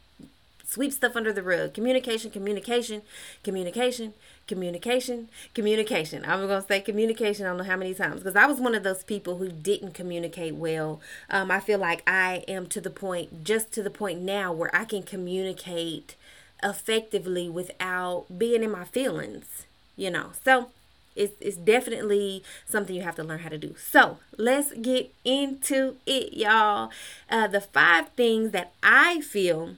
sweep 0.65 0.93
stuff 0.93 1.17
under 1.17 1.33
the 1.33 1.43
rug. 1.43 1.75
Communication, 1.75 2.31
communication, 2.31 3.03
communication, 3.45 4.15
communication, 4.47 5.29
communication. 5.55 6.25
I'm 6.27 6.47
to 6.47 6.65
say 6.67 6.81
communication, 6.81 7.47
I 7.47 7.51
don't 7.51 7.59
know 7.59 7.65
how 7.65 7.77
many 7.77 7.95
times, 7.95 8.23
because 8.23 8.37
I 8.37 8.47
was 8.47 8.61
one 8.61 8.75
of 8.75 8.83
those 8.83 9.03
people 9.03 9.39
who 9.39 9.49
didn't 9.49 9.93
communicate 9.93 10.55
well. 10.55 11.01
Um, 11.31 11.51
I 11.51 11.61
feel 11.61 11.79
like 11.79 12.03
I 12.07 12.45
am 12.49 12.67
to 12.69 12.81
the 12.81 12.91
point, 12.91 13.45
just 13.45 13.73
to 13.73 13.83
the 13.83 13.91
point 13.91 14.21
now 14.21 14.53
where 14.53 14.75
I 14.75 14.85
can 14.85 15.03
communicate 15.03 16.15
effectively 16.63 17.49
without 17.49 18.27
being 18.37 18.63
in 18.63 18.71
my 18.71 18.85
feelings, 18.85 19.67
you 19.97 20.11
know. 20.11 20.31
So, 20.45 20.71
it's, 21.17 21.35
it's 21.41 21.57
definitely 21.57 22.45
something 22.67 22.95
you 22.95 23.03
have 23.03 23.17
to 23.17 23.25
learn 23.25 23.41
how 23.41 23.49
to 23.49 23.59
do. 23.59 23.75
So 23.79 24.19
let's 24.37 24.73
get 24.73 25.13
into 25.25 25.97
it, 26.07 26.35
y'all. 26.35 26.91
Uh, 27.31 27.47
the 27.47 27.63
five 27.63 28.11
things 28.11 28.53
that 28.53 28.73
I 28.83 29.23
feel 29.23 29.77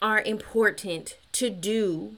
are 0.00 0.20
important 0.22 1.16
to 1.32 1.50
do 1.50 2.16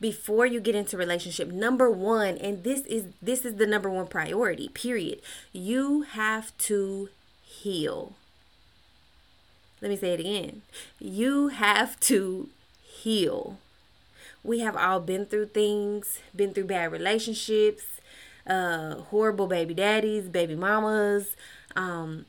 before 0.00 0.46
you 0.46 0.60
get 0.60 0.74
into 0.74 0.96
relationship 0.96 1.48
number 1.48 1.90
1 1.90 2.38
and 2.38 2.64
this 2.64 2.80
is 2.86 3.04
this 3.20 3.44
is 3.44 3.56
the 3.56 3.66
number 3.66 3.90
one 3.90 4.06
priority 4.06 4.68
period 4.68 5.20
you 5.52 6.02
have 6.02 6.56
to 6.58 7.08
heal. 7.42 8.14
Let 9.80 9.90
me 9.90 9.96
say 9.96 10.12
it 10.12 10.20
again. 10.20 10.62
You 10.98 11.48
have 11.48 11.98
to 12.00 12.48
heal. 12.82 13.58
We 14.42 14.60
have 14.60 14.76
all 14.76 15.00
been 15.00 15.26
through 15.26 15.46
things 15.46 16.20
been 16.34 16.54
through 16.54 16.64
bad 16.64 16.92
relationships 16.92 17.84
uh 18.46 18.94
horrible 18.94 19.46
baby 19.46 19.74
daddies 19.74 20.26
baby 20.26 20.54
mamas 20.54 21.36
um 21.76 22.24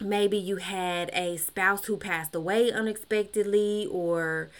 maybe 0.00 0.36
you 0.36 0.56
had 0.56 1.10
a 1.12 1.36
spouse 1.36 1.84
who 1.84 1.96
passed 1.96 2.34
away 2.34 2.70
unexpectedly 2.72 3.86
or 3.90 4.50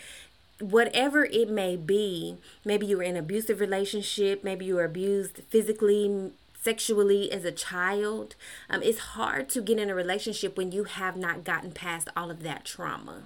whatever 0.61 1.25
it 1.25 1.49
may 1.49 1.77
be 1.77 2.37
maybe 2.65 2.87
you 2.87 2.97
were 2.97 3.03
in 3.03 3.17
an 3.17 3.25
abusive 3.25 3.61
relationship 3.61 4.43
maybe 4.43 4.65
you 4.65 4.75
were 4.75 4.85
abused 4.85 5.41
physically 5.49 6.33
sexually 6.61 7.31
as 7.31 7.45
a 7.45 7.53
child 7.53 8.35
um, 8.69 8.83
it's 8.83 8.99
hard 8.99 9.49
to 9.51 9.63
get 9.63 9.79
in 9.79 9.91
a 9.91 9.95
relationship 9.95 10.57
when 10.57 10.73
you 10.73 10.85
have 10.85 11.17
not 11.17 11.45
gotten 11.45 11.73
past 11.73 12.09
all 12.17 12.31
of 12.31 12.43
that 12.43 12.65
trauma. 12.65 13.25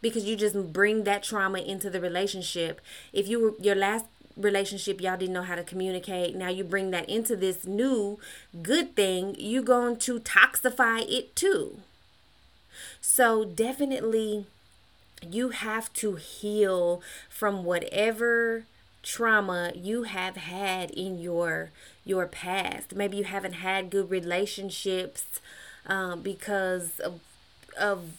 Because 0.00 0.24
you 0.24 0.36
just 0.36 0.72
bring 0.72 1.04
that 1.04 1.22
trauma 1.22 1.58
into 1.58 1.90
the 1.90 2.00
relationship. 2.00 2.80
If 3.12 3.28
you 3.28 3.40
were 3.40 3.54
your 3.60 3.74
last 3.74 4.06
relationship 4.36 5.00
y'all 5.00 5.16
didn't 5.16 5.32
know 5.32 5.42
how 5.42 5.54
to 5.54 5.64
communicate 5.64 6.36
now 6.36 6.50
you 6.50 6.62
bring 6.62 6.90
that 6.90 7.08
into 7.08 7.34
this 7.34 7.64
new 7.64 8.18
good 8.60 8.94
thing 8.94 9.34
you 9.38 9.62
going 9.62 9.96
to 9.96 10.20
toxify 10.20 11.00
it 11.08 11.34
too. 11.34 11.78
So 13.00 13.44
definitely 13.46 14.44
you 15.22 15.50
have 15.50 15.92
to 15.94 16.16
heal 16.16 17.02
from 17.28 17.64
whatever 17.64 18.64
trauma 19.02 19.72
you 19.74 20.02
have 20.02 20.36
had 20.36 20.90
in 20.90 21.18
your 21.18 21.70
your 22.04 22.26
past. 22.26 22.94
Maybe 22.94 23.16
you 23.16 23.24
haven't 23.24 23.54
had 23.54 23.90
good 23.90 24.10
relationships 24.10 25.24
um, 25.86 26.22
because 26.22 26.98
of, 27.00 27.20
of 27.78 28.10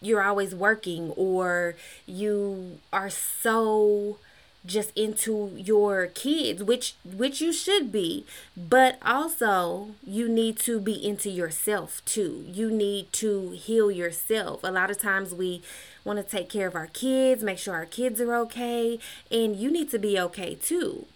you're 0.00 0.22
always 0.22 0.54
working 0.54 1.10
or 1.10 1.74
you 2.06 2.78
are 2.92 3.10
so 3.10 4.18
just 4.66 4.92
into 4.96 5.52
your 5.56 6.06
kids 6.06 6.62
which 6.62 6.94
which 7.04 7.40
you 7.40 7.52
should 7.52 7.90
be 7.90 8.24
but 8.56 8.98
also 9.04 9.88
you 10.06 10.28
need 10.28 10.58
to 10.58 10.78
be 10.78 10.92
into 10.92 11.30
yourself 11.30 12.02
too 12.04 12.44
you 12.46 12.70
need 12.70 13.10
to 13.12 13.50
heal 13.50 13.90
yourself 13.90 14.62
a 14.62 14.70
lot 14.70 14.90
of 14.90 14.98
times 14.98 15.34
we 15.34 15.62
want 16.04 16.18
to 16.18 16.22
take 16.22 16.48
care 16.48 16.66
of 16.66 16.74
our 16.74 16.88
kids 16.88 17.42
make 17.42 17.58
sure 17.58 17.74
our 17.74 17.86
kids 17.86 18.20
are 18.20 18.34
okay 18.34 18.98
and 19.30 19.56
you 19.56 19.70
need 19.70 19.90
to 19.90 19.98
be 19.98 20.18
okay 20.18 20.54
too 20.54 21.06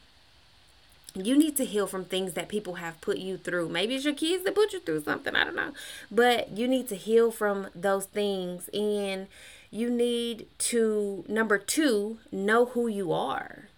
you 1.15 1.39
need 1.39 1.57
to 1.57 1.65
heal 1.65 1.87
from 1.87 2.05
things 2.05 2.33
that 2.33 2.49
people 2.49 2.75
have 2.75 3.01
put 3.01 3.19
you 3.19 3.37
through. 3.37 3.69
Maybe 3.69 3.95
it's 3.95 4.05
your 4.05 4.15
kids 4.15 4.43
that 4.45 4.55
put 4.55 4.73
you 4.73 4.81
through 4.81 5.05
something, 5.05 5.35
I 5.37 5.45
don't 5.45 5.55
know. 5.55 5.73
But 6.11 6.57
you 6.57 6.67
need 6.67 6.89
to 6.89 6.97
heal 6.97 7.31
from 7.31 7.69
those 7.75 8.07
things 8.07 8.69
and 8.75 9.29
you 9.75 9.91
need 9.91 10.47
to, 10.57 11.25
number 11.27 11.59
two, 11.59 12.19
know 12.31 12.67
who 12.67 12.87
you 12.87 13.11
are. 13.11 13.71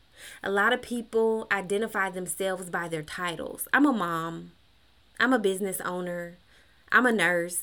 A 0.42 0.50
lot 0.50 0.74
of 0.74 0.82
people 0.82 1.46
identify 1.50 2.10
themselves 2.10 2.68
by 2.68 2.86
their 2.86 3.02
titles. 3.02 3.66
I'm 3.72 3.86
a 3.86 3.92
mom. 3.94 4.52
I'm 5.18 5.32
a 5.32 5.38
business 5.38 5.80
owner. 5.80 6.36
I'm 6.92 7.06
a 7.06 7.12
nurse. 7.12 7.62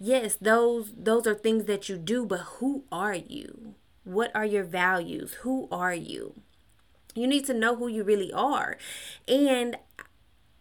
Yes, 0.00 0.36
those 0.40 0.92
those 0.96 1.24
are 1.28 1.34
things 1.34 1.66
that 1.66 1.88
you 1.88 1.96
do, 1.96 2.26
but 2.26 2.40
who 2.58 2.82
are 2.90 3.14
you? 3.14 3.74
What 4.02 4.34
are 4.34 4.44
your 4.44 4.64
values? 4.64 5.34
Who 5.42 5.68
are 5.70 5.94
you? 5.94 6.34
You 7.14 7.28
need 7.28 7.46
to 7.46 7.54
know 7.54 7.76
who 7.76 7.86
you 7.86 8.02
really 8.02 8.32
are. 8.32 8.76
And 9.28 9.76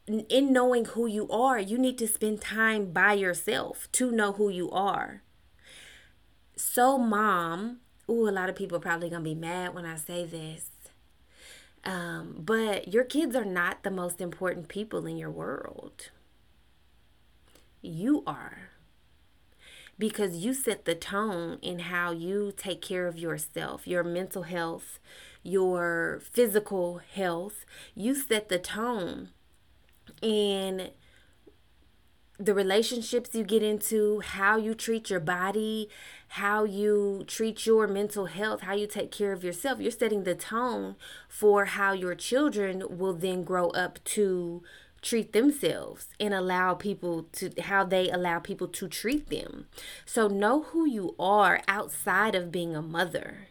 in 0.07 0.53
knowing 0.53 0.85
who 0.85 1.07
you 1.07 1.27
are, 1.29 1.59
you 1.59 1.79
need 1.79 1.97
to 1.97 2.07
spend 2.07 2.41
time 2.41 2.91
by 2.91 3.13
yourself 3.13 3.87
to 3.93 4.11
know 4.11 4.33
who 4.33 4.49
you 4.49 4.69
are 4.69 5.23
so 6.57 6.97
mom 6.97 7.79
ooh 8.09 8.27
a 8.29 8.31
lot 8.31 8.49
of 8.49 8.55
people 8.55 8.79
probably 8.79 9.09
gonna 9.09 9.23
be 9.23 9.35
mad 9.35 9.73
when 9.73 9.85
i 9.85 9.95
say 9.95 10.25
this 10.25 10.69
um, 11.85 12.35
but 12.39 12.89
your 12.93 13.05
kids 13.05 13.35
are 13.35 13.45
not 13.45 13.83
the 13.83 13.91
most 13.91 14.19
important 14.19 14.67
people 14.67 15.05
in 15.05 15.17
your 15.17 15.31
world 15.31 16.09
you 17.81 18.23
are 18.27 18.71
because 19.99 20.37
you 20.37 20.53
set 20.53 20.85
the 20.85 20.95
tone 20.95 21.57
in 21.61 21.79
how 21.79 22.11
you 22.11 22.53
take 22.55 22.81
care 22.81 23.07
of 23.07 23.17
yourself, 23.17 23.87
your 23.87 24.03
mental 24.03 24.43
health, 24.43 24.99
your 25.43 26.21
physical 26.31 27.01
health. 27.13 27.65
You 27.95 28.13
set 28.15 28.49
the 28.49 28.59
tone. 28.59 29.29
in 30.21 30.91
the 32.39 32.53
relationships 32.53 33.33
you 33.33 33.43
get 33.43 33.63
into, 33.63 34.19
how 34.19 34.57
you 34.57 34.75
treat 34.75 35.09
your 35.09 35.19
body, 35.19 35.89
how 36.29 36.63
you 36.63 37.23
treat 37.27 37.65
your 37.65 37.87
mental 37.87 38.25
health, 38.25 38.61
how 38.61 38.73
you 38.73 38.87
take 38.87 39.11
care 39.11 39.31
of 39.31 39.43
yourself. 39.43 39.79
You're 39.79 39.91
setting 39.91 40.23
the 40.23 40.35
tone 40.35 40.95
for 41.27 41.65
how 41.65 41.93
your 41.93 42.15
children 42.15 42.83
will 42.89 43.13
then 43.13 43.43
grow 43.43 43.69
up 43.69 44.03
to 44.05 44.63
treat 45.01 45.31
themselves 45.31 46.07
and 46.19 46.33
allow 46.33 46.73
people 46.73 47.23
to 47.31 47.51
how 47.61 47.83
they 47.83 48.09
allow 48.09 48.39
people 48.39 48.67
to 48.67 48.87
treat 48.87 49.29
them. 49.29 49.67
So 50.05 50.27
know 50.27 50.63
who 50.63 50.85
you 50.87 51.15
are 51.19 51.61
outside 51.67 52.35
of 52.35 52.51
being 52.51 52.75
a 52.75 52.81
mother. 52.81 53.47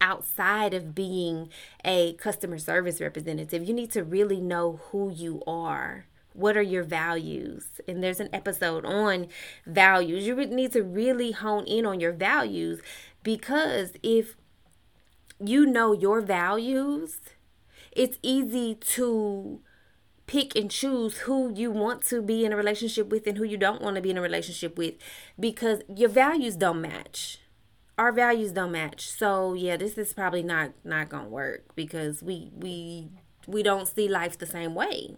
Outside 0.00 0.74
of 0.74 0.94
being 0.94 1.48
a 1.84 2.14
customer 2.14 2.58
service 2.58 3.00
representative, 3.00 3.64
you 3.64 3.72
need 3.72 3.90
to 3.92 4.02
really 4.02 4.40
know 4.40 4.80
who 4.90 5.10
you 5.10 5.42
are 5.46 6.06
what 6.34 6.56
are 6.56 6.62
your 6.62 6.82
values? 6.82 7.80
And 7.86 8.02
there's 8.02 8.20
an 8.20 8.28
episode 8.32 8.84
on 8.84 9.28
values. 9.66 10.26
You 10.26 10.34
need 10.36 10.72
to 10.72 10.82
really 10.82 11.32
hone 11.32 11.64
in 11.64 11.86
on 11.86 12.00
your 12.00 12.12
values 12.12 12.80
because 13.22 13.92
if 14.02 14.36
you 15.38 15.66
know 15.66 15.92
your 15.92 16.20
values, 16.20 17.18
it's 17.90 18.18
easy 18.22 18.74
to 18.74 19.60
pick 20.26 20.56
and 20.56 20.70
choose 20.70 21.18
who 21.18 21.52
you 21.54 21.70
want 21.70 22.02
to 22.04 22.22
be 22.22 22.44
in 22.44 22.52
a 22.52 22.56
relationship 22.56 23.10
with 23.10 23.26
and 23.26 23.36
who 23.36 23.44
you 23.44 23.56
don't 23.56 23.82
want 23.82 23.96
to 23.96 24.02
be 24.02 24.10
in 24.10 24.18
a 24.18 24.22
relationship 24.22 24.78
with 24.78 24.94
because 25.38 25.80
your 25.94 26.08
values 26.08 26.56
don't 26.56 26.80
match 26.80 27.38
our 27.98 28.12
values 28.12 28.52
don't 28.52 28.72
match 28.72 29.08
so 29.10 29.52
yeah 29.52 29.76
this 29.76 29.98
is 29.98 30.12
probably 30.12 30.42
not 30.42 30.70
not 30.84 31.08
gonna 31.08 31.28
work 31.28 31.74
because 31.74 32.22
we 32.22 32.50
we 32.54 33.08
we 33.46 33.62
don't 33.62 33.88
see 33.88 34.08
life 34.08 34.38
the 34.38 34.46
same 34.46 34.74
way 34.74 35.16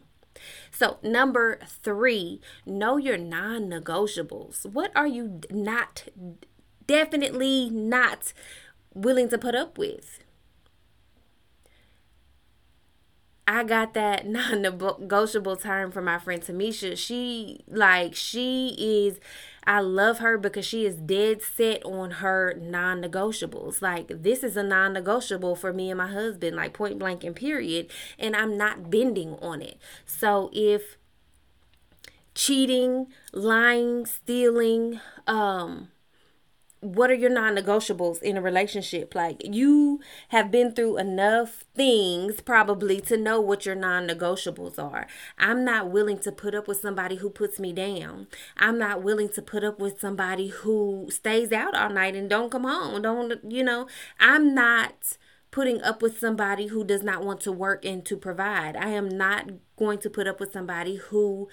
so, 0.71 0.99
number 1.03 1.61
three, 1.67 2.41
know 2.67 2.97
your 2.97 3.19
non 3.19 3.69
negotiables. 3.69 4.65
What 4.67 4.91
are 4.97 5.07
you 5.07 5.41
not, 5.51 6.05
definitely 6.87 7.71
not 7.71 8.33
willing 8.95 9.29
to 9.29 9.39
put 9.39 9.55
up 9.55 9.79
with? 9.79 10.24
I 13.47 13.65
got 13.65 13.95
that 13.95 14.27
non-negotiable 14.27 15.57
term 15.57 15.91
from 15.93 16.05
my 16.07 16.19
friend 16.19 16.43
Tamisha. 16.43 16.97
She 16.97 17.61
like 17.69 18.15
she 18.15 18.75
is 18.79 19.21
I 19.67 19.81
love 19.81 20.19
her 20.19 20.37
because 20.37 20.67
she 20.67 20.85
is 20.85 20.97
dead 20.97 21.41
set 21.43 21.85
on 21.85 22.11
her 22.13 22.55
non-negotiables. 22.61 23.81
Like 23.83 24.09
this 24.23 24.43
is 24.43 24.57
a 24.57 24.63
non-negotiable 24.63 25.57
for 25.57 25.73
me 25.73 25.91
and 25.91 25.99
my 25.99 26.09
husband, 26.09 26.57
like 26.57 26.73
point 26.73 26.99
blank 26.99 27.25
and 27.25 27.37
period, 27.37 27.91
and 28.19 28.35
I'm 28.37 28.57
not 28.57 28.91
bending 28.91 29.35
on 29.41 29.63
it. 29.63 29.79
So 30.07 30.51
if 30.53 30.97
cheating, 32.35 33.07
lying, 33.33 34.07
stealing, 34.07 35.01
um 35.27 35.89
what 36.85 37.11
are 37.11 37.15
your 37.15 37.31
non-negotiables 37.31 38.23
in 38.23 38.37
a 38.37 38.43
relationship 38.43 39.15
like 39.15 39.41
you 39.45 40.01
have 40.29 40.51
been 40.51 40.73
through 40.73 40.99
enough 40.99 41.65
things 41.75 42.41
probably 42.41 43.01
to 43.01 43.17
know 43.17 43.41
what 43.41 43.65
your 43.65 43.75
non-negotiables 43.75 44.79
are 44.79 45.07
i'm 45.39 45.65
not 45.65 45.91
willing 45.91 46.19
to 46.19 46.31
put 46.31 46.55
up 46.55 46.69
with 46.69 46.81
somebody 46.81 47.17
who 47.17 47.31
puts 47.31 47.59
me 47.59 47.73
down 47.73 48.27
i'm 48.59 48.79
not 48.79 49.03
willing 49.03 49.29
to 49.29 49.41
put 49.41 49.65
up 49.65 49.79
with 49.79 49.99
somebody 49.99 50.49
who 50.49 51.09
stays 51.11 51.53
out 51.53 51.75
all 51.75 51.91
night 51.91 52.15
and 52.15 52.29
don't 52.29 52.51
come 52.51 52.65
home 52.65 53.01
don't 53.01 53.33
you 53.51 53.65
know 53.65 53.87
i'm 54.21 54.55
not 54.55 55.17
putting 55.55 55.81
up 55.83 56.03
with 56.03 56.19
somebody 56.19 56.67
who 56.67 56.83
does 56.83 57.05
not 57.05 57.25
want 57.25 57.41
to 57.41 57.53
work 57.53 57.85
and 57.85 58.05
to 58.05 58.17
provide. 58.17 58.75
I 58.75 58.89
am 58.89 59.09
not 59.09 59.49
going 59.77 60.01
to 60.01 60.11
put 60.11 60.27
up 60.27 60.41
with 60.41 60.53
somebody 60.53 60.97
who 60.97 61.49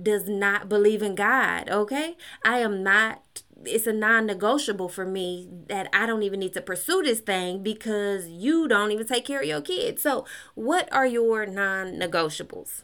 does 0.00 0.28
not 0.28 0.68
believe 0.68 1.00
in 1.00 1.14
God, 1.14 1.70
okay? 1.70 2.18
I 2.44 2.58
am 2.58 2.82
not 2.82 3.44
it's 3.64 3.86
a 3.86 3.92
non-negotiable 3.92 4.88
for 4.88 5.06
me 5.06 5.48
that 5.68 5.88
I 5.92 6.06
don't 6.06 6.22
even 6.22 6.40
need 6.40 6.52
to 6.54 6.60
pursue 6.60 7.02
this 7.02 7.20
thing 7.20 7.62
because 7.62 8.28
you 8.28 8.68
don't 8.68 8.92
even 8.92 9.06
take 9.06 9.24
care 9.24 9.40
of 9.40 9.46
your 9.46 9.60
kids. 9.60 10.02
So, 10.02 10.26
what 10.54 10.92
are 10.92 11.06
your 11.06 11.46
non-negotiables? 11.46 12.82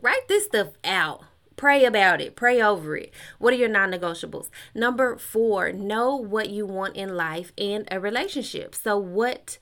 Write 0.00 0.28
this 0.28 0.44
stuff 0.44 0.68
out. 0.84 1.24
Pray 1.56 1.84
about 1.84 2.20
it. 2.20 2.34
Pray 2.34 2.62
over 2.62 2.96
it. 2.96 3.12
What 3.38 3.52
are 3.52 3.56
your 3.56 3.68
non 3.68 3.90
negotiables? 3.90 4.48
Number 4.74 5.16
four, 5.16 5.72
know 5.72 6.16
what 6.16 6.50
you 6.50 6.66
want 6.66 6.96
in 6.96 7.14
life 7.14 7.52
and 7.58 7.86
a 7.90 8.00
relationship. 8.00 8.74
So, 8.74 8.96
what 8.96 9.58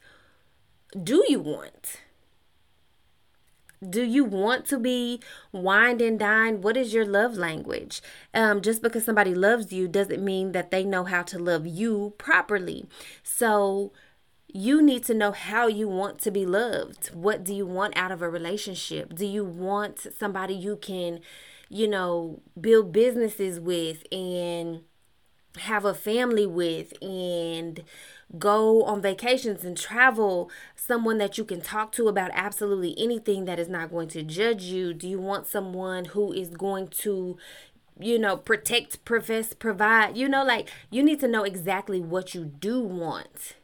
do 1.02 1.24
you 1.28 1.40
want? 1.40 2.00
Do 3.88 4.02
you 4.02 4.24
want 4.24 4.66
to 4.66 4.78
be 4.78 5.20
wined 5.52 6.02
and 6.02 6.18
dined? 6.18 6.62
What 6.62 6.76
is 6.76 6.92
your 6.92 7.06
love 7.06 7.36
language? 7.36 8.02
Um, 8.34 8.60
just 8.60 8.82
because 8.82 9.04
somebody 9.06 9.34
loves 9.34 9.72
you 9.72 9.88
doesn't 9.88 10.22
mean 10.22 10.52
that 10.52 10.70
they 10.70 10.84
know 10.84 11.04
how 11.04 11.22
to 11.22 11.38
love 11.38 11.66
you 11.66 12.12
properly. 12.18 12.86
So, 13.22 13.92
you 14.52 14.82
need 14.82 15.04
to 15.04 15.14
know 15.14 15.32
how 15.32 15.66
you 15.66 15.88
want 15.88 16.18
to 16.20 16.30
be 16.30 16.44
loved. 16.44 17.14
What 17.14 17.44
do 17.44 17.54
you 17.54 17.66
want 17.66 17.96
out 17.96 18.12
of 18.12 18.20
a 18.20 18.28
relationship? 18.28 19.14
Do 19.14 19.24
you 19.24 19.44
want 19.44 20.06
somebody 20.18 20.54
you 20.54 20.76
can, 20.76 21.20
you 21.68 21.88
know, 21.88 22.42
build 22.60 22.92
businesses 22.92 23.60
with 23.60 24.02
and 24.12 24.82
have 25.58 25.84
a 25.84 25.94
family 25.94 26.46
with 26.46 26.92
and 27.02 27.82
go 28.38 28.84
on 28.84 29.02
vacations 29.02 29.64
and 29.64 29.76
travel, 29.76 30.50
someone 30.76 31.18
that 31.18 31.36
you 31.36 31.44
can 31.44 31.60
talk 31.60 31.92
to 31.92 32.08
about 32.08 32.30
absolutely 32.32 32.94
anything 32.98 33.44
that 33.44 33.58
is 33.58 33.68
not 33.68 33.90
going 33.90 34.08
to 34.08 34.22
judge 34.22 34.64
you? 34.64 34.94
Do 34.94 35.08
you 35.08 35.18
want 35.18 35.46
someone 35.46 36.06
who 36.06 36.32
is 36.32 36.50
going 36.50 36.88
to 36.88 37.36
you 38.02 38.18
know, 38.18 38.34
protect, 38.34 39.04
profess, 39.04 39.52
provide. 39.52 40.16
You 40.16 40.26
know, 40.26 40.42
like 40.42 40.70
you 40.90 41.02
need 41.02 41.20
to 41.20 41.28
know 41.28 41.42
exactly 41.44 42.00
what 42.00 42.34
you 42.34 42.46
do 42.46 42.80
want 42.80 43.56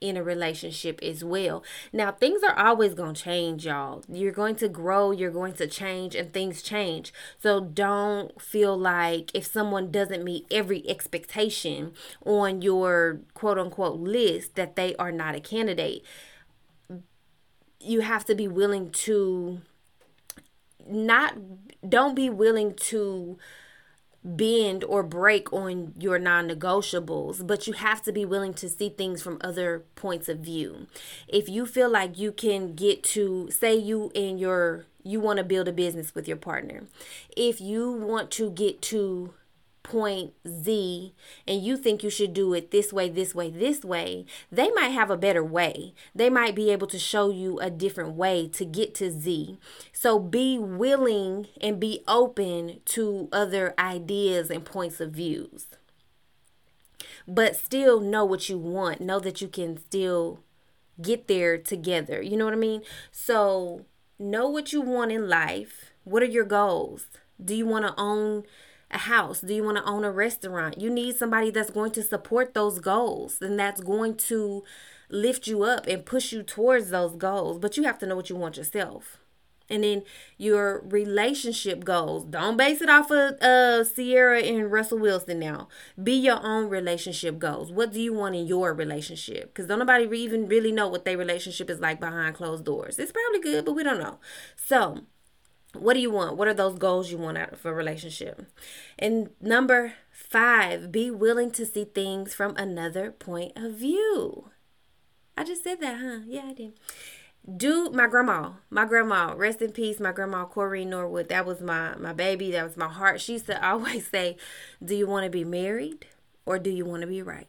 in 0.00 0.16
a 0.16 0.22
relationship 0.22 1.02
as 1.02 1.24
well. 1.24 1.62
Now, 1.92 2.12
things 2.12 2.42
are 2.42 2.58
always 2.58 2.94
going 2.94 3.14
to 3.14 3.22
change, 3.22 3.66
y'all. 3.66 4.04
You're 4.08 4.32
going 4.32 4.56
to 4.56 4.68
grow, 4.68 5.10
you're 5.10 5.30
going 5.30 5.54
to 5.54 5.66
change, 5.66 6.14
and 6.14 6.32
things 6.32 6.62
change. 6.62 7.12
So 7.38 7.60
don't 7.60 8.40
feel 8.40 8.76
like 8.76 9.30
if 9.34 9.46
someone 9.46 9.90
doesn't 9.90 10.24
meet 10.24 10.46
every 10.50 10.88
expectation 10.88 11.92
on 12.24 12.62
your 12.62 13.20
quote 13.34 13.58
unquote 13.58 14.00
list 14.00 14.54
that 14.56 14.76
they 14.76 14.94
are 14.96 15.12
not 15.12 15.34
a 15.34 15.40
candidate. 15.40 16.04
You 17.80 18.00
have 18.00 18.24
to 18.26 18.34
be 18.34 18.48
willing 18.48 18.90
to 18.90 19.60
not, 20.88 21.36
don't 21.88 22.14
be 22.14 22.30
willing 22.30 22.74
to 22.74 23.38
bend 24.26 24.82
or 24.84 25.02
break 25.02 25.52
on 25.52 25.92
your 25.98 26.18
non 26.18 26.48
negotiables, 26.48 27.46
but 27.46 27.66
you 27.66 27.72
have 27.74 28.02
to 28.02 28.12
be 28.12 28.24
willing 28.24 28.54
to 28.54 28.68
see 28.68 28.88
things 28.88 29.22
from 29.22 29.38
other 29.40 29.84
points 29.94 30.28
of 30.28 30.40
view. 30.40 30.86
If 31.28 31.48
you 31.48 31.64
feel 31.64 31.88
like 31.88 32.18
you 32.18 32.32
can 32.32 32.74
get 32.74 33.02
to, 33.04 33.50
say, 33.50 33.76
you 33.76 34.10
and 34.14 34.40
your, 34.40 34.86
you 35.04 35.20
want 35.20 35.38
to 35.38 35.44
build 35.44 35.68
a 35.68 35.72
business 35.72 36.14
with 36.14 36.26
your 36.26 36.36
partner, 36.36 36.84
if 37.36 37.60
you 37.60 37.92
want 37.92 38.30
to 38.32 38.50
get 38.50 38.82
to 38.82 39.32
point 39.86 40.34
Z 40.46 41.14
and 41.46 41.62
you 41.62 41.76
think 41.76 42.02
you 42.02 42.10
should 42.10 42.34
do 42.34 42.52
it 42.54 42.72
this 42.72 42.92
way, 42.92 43.08
this 43.08 43.34
way, 43.34 43.50
this 43.50 43.84
way, 43.84 44.26
they 44.50 44.70
might 44.72 44.88
have 44.88 45.10
a 45.10 45.16
better 45.16 45.44
way. 45.44 45.94
They 46.14 46.28
might 46.28 46.56
be 46.56 46.70
able 46.70 46.88
to 46.88 46.98
show 46.98 47.30
you 47.30 47.60
a 47.60 47.70
different 47.70 48.14
way 48.14 48.48
to 48.48 48.64
get 48.64 48.94
to 48.96 49.10
Z. 49.10 49.58
So 49.92 50.18
be 50.18 50.58
willing 50.58 51.46
and 51.60 51.78
be 51.78 52.02
open 52.08 52.80
to 52.86 53.28
other 53.32 53.74
ideas 53.78 54.50
and 54.50 54.64
points 54.64 55.00
of 55.00 55.12
views. 55.12 55.68
But 57.28 57.54
still 57.56 58.00
know 58.00 58.24
what 58.24 58.48
you 58.48 58.58
want. 58.58 59.00
Know 59.00 59.20
that 59.20 59.40
you 59.40 59.48
can 59.48 59.78
still 59.78 60.40
get 61.00 61.28
there 61.28 61.58
together. 61.58 62.20
You 62.20 62.36
know 62.36 62.44
what 62.44 62.54
I 62.54 62.58
mean? 62.58 62.82
So 63.12 63.86
know 64.18 64.48
what 64.48 64.72
you 64.72 64.80
want 64.80 65.12
in 65.12 65.28
life. 65.28 65.92
What 66.04 66.22
are 66.22 66.26
your 66.26 66.44
goals? 66.44 67.06
Do 67.42 67.54
you 67.54 67.66
want 67.66 67.86
to 67.86 67.94
own 68.00 68.44
a 68.90 68.98
house? 68.98 69.40
Do 69.40 69.54
you 69.54 69.64
want 69.64 69.78
to 69.78 69.84
own 69.84 70.04
a 70.04 70.10
restaurant? 70.10 70.80
You 70.80 70.90
need 70.90 71.16
somebody 71.16 71.50
that's 71.50 71.70
going 71.70 71.92
to 71.92 72.02
support 72.02 72.54
those 72.54 72.78
goals 72.78 73.38
and 73.40 73.58
that's 73.58 73.80
going 73.80 74.16
to 74.16 74.64
lift 75.08 75.46
you 75.46 75.62
up 75.62 75.86
and 75.86 76.04
push 76.04 76.32
you 76.32 76.42
towards 76.42 76.90
those 76.90 77.16
goals. 77.16 77.58
But 77.58 77.76
you 77.76 77.84
have 77.84 77.98
to 78.00 78.06
know 78.06 78.16
what 78.16 78.30
you 78.30 78.36
want 78.36 78.56
yourself. 78.56 79.18
And 79.68 79.82
then 79.82 80.04
your 80.38 80.80
relationship 80.86 81.84
goals. 81.84 82.24
Don't 82.24 82.56
base 82.56 82.80
it 82.80 82.88
off 82.88 83.10
of 83.10 83.34
uh, 83.42 83.82
Ciara 83.84 84.40
and 84.40 84.70
Russell 84.70 85.00
Wilson 85.00 85.40
now. 85.40 85.66
Be 86.00 86.12
your 86.12 86.38
own 86.40 86.68
relationship 86.68 87.40
goals. 87.40 87.72
What 87.72 87.92
do 87.92 88.00
you 88.00 88.12
want 88.12 88.36
in 88.36 88.46
your 88.46 88.72
relationship? 88.72 89.52
Because 89.52 89.66
don't 89.66 89.80
nobody 89.80 90.04
even 90.18 90.46
really 90.46 90.70
know 90.70 90.86
what 90.86 91.04
their 91.04 91.18
relationship 91.18 91.68
is 91.68 91.80
like 91.80 91.98
behind 91.98 92.36
closed 92.36 92.64
doors. 92.64 92.96
It's 93.00 93.10
probably 93.10 93.40
good, 93.40 93.64
but 93.64 93.72
we 93.72 93.82
don't 93.82 93.98
know. 93.98 94.20
So 94.54 95.00
what 95.80 95.94
do 95.94 96.00
you 96.00 96.10
want? 96.10 96.36
What 96.36 96.48
are 96.48 96.54
those 96.54 96.78
goals 96.78 97.10
you 97.10 97.18
want 97.18 97.38
out 97.38 97.52
of 97.52 97.64
a 97.64 97.72
relationship? 97.72 98.46
And 98.98 99.30
number 99.40 99.94
five, 100.10 100.90
be 100.90 101.10
willing 101.10 101.50
to 101.52 101.66
see 101.66 101.84
things 101.84 102.34
from 102.34 102.56
another 102.56 103.10
point 103.10 103.52
of 103.56 103.72
view. 103.72 104.50
I 105.36 105.44
just 105.44 105.64
said 105.64 105.80
that, 105.80 105.98
huh? 106.00 106.20
Yeah, 106.26 106.46
I 106.46 106.52
did. 106.52 106.72
Do 107.56 107.90
my 107.90 108.08
grandma, 108.08 108.52
my 108.70 108.86
grandma, 108.86 109.34
rest 109.36 109.62
in 109.62 109.72
peace, 109.72 110.00
my 110.00 110.12
grandma 110.12 110.46
Corrine 110.46 110.88
Norwood. 110.88 111.28
That 111.28 111.46
was 111.46 111.60
my 111.60 111.94
my 111.96 112.12
baby. 112.12 112.50
That 112.50 112.64
was 112.64 112.76
my 112.76 112.88
heart. 112.88 113.20
She 113.20 113.34
used 113.34 113.46
to 113.46 113.66
always 113.68 114.08
say, 114.08 114.36
"Do 114.84 114.96
you 114.96 115.06
want 115.06 115.24
to 115.24 115.30
be 115.30 115.44
married 115.44 116.06
or 116.44 116.58
do 116.58 116.70
you 116.70 116.84
want 116.84 117.02
to 117.02 117.06
be 117.06 117.22
right?" 117.22 117.48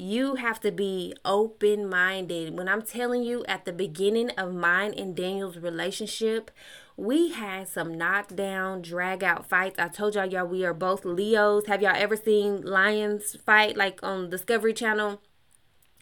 You 0.00 0.36
have 0.36 0.60
to 0.60 0.72
be 0.72 1.12
open 1.26 1.86
minded. 1.86 2.56
When 2.56 2.70
I'm 2.70 2.80
telling 2.80 3.22
you 3.22 3.44
at 3.44 3.66
the 3.66 3.72
beginning 3.72 4.30
of 4.30 4.54
mine 4.54 4.94
and 4.96 5.14
Daniel's 5.14 5.58
relationship, 5.58 6.50
we 6.96 7.32
had 7.32 7.68
some 7.68 7.98
knockdown, 7.98 8.80
drag 8.80 9.22
out 9.22 9.46
fights. 9.46 9.78
I 9.78 9.88
told 9.88 10.14
y'all, 10.14 10.24
y'all, 10.24 10.46
we 10.46 10.64
are 10.64 10.72
both 10.72 11.04
Leos. 11.04 11.66
Have 11.66 11.82
y'all 11.82 11.92
ever 11.94 12.16
seen 12.16 12.62
lions 12.62 13.36
fight 13.44 13.76
like 13.76 14.00
on 14.02 14.30
Discovery 14.30 14.72
Channel 14.72 15.20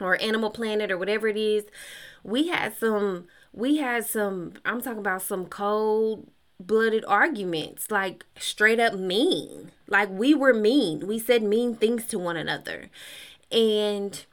or 0.01 0.23
Animal 0.23 0.51
Planet 0.51 0.93
or 0.93 0.97
whatever 0.97 1.27
it 1.27 1.37
is? 1.37 1.65
We 2.23 2.47
had 2.47 2.77
some, 2.77 3.27
we 3.53 3.79
had 3.79 4.07
some, 4.07 4.53
I'm 4.65 4.81
talking 4.81 5.01
about 5.01 5.23
some 5.23 5.47
cold 5.47 6.31
blooded 6.61 7.05
arguments, 7.07 7.91
like 7.91 8.25
straight 8.39 8.79
up 8.79 8.95
mean. 8.95 9.73
Like 9.89 10.09
we 10.11 10.35
were 10.35 10.55
mean. 10.55 11.07
We 11.07 11.19
said 11.19 11.43
mean 11.43 11.75
things 11.75 12.07
to 12.07 12.19
one 12.21 12.37
another. 12.37 12.91
And 13.51 14.25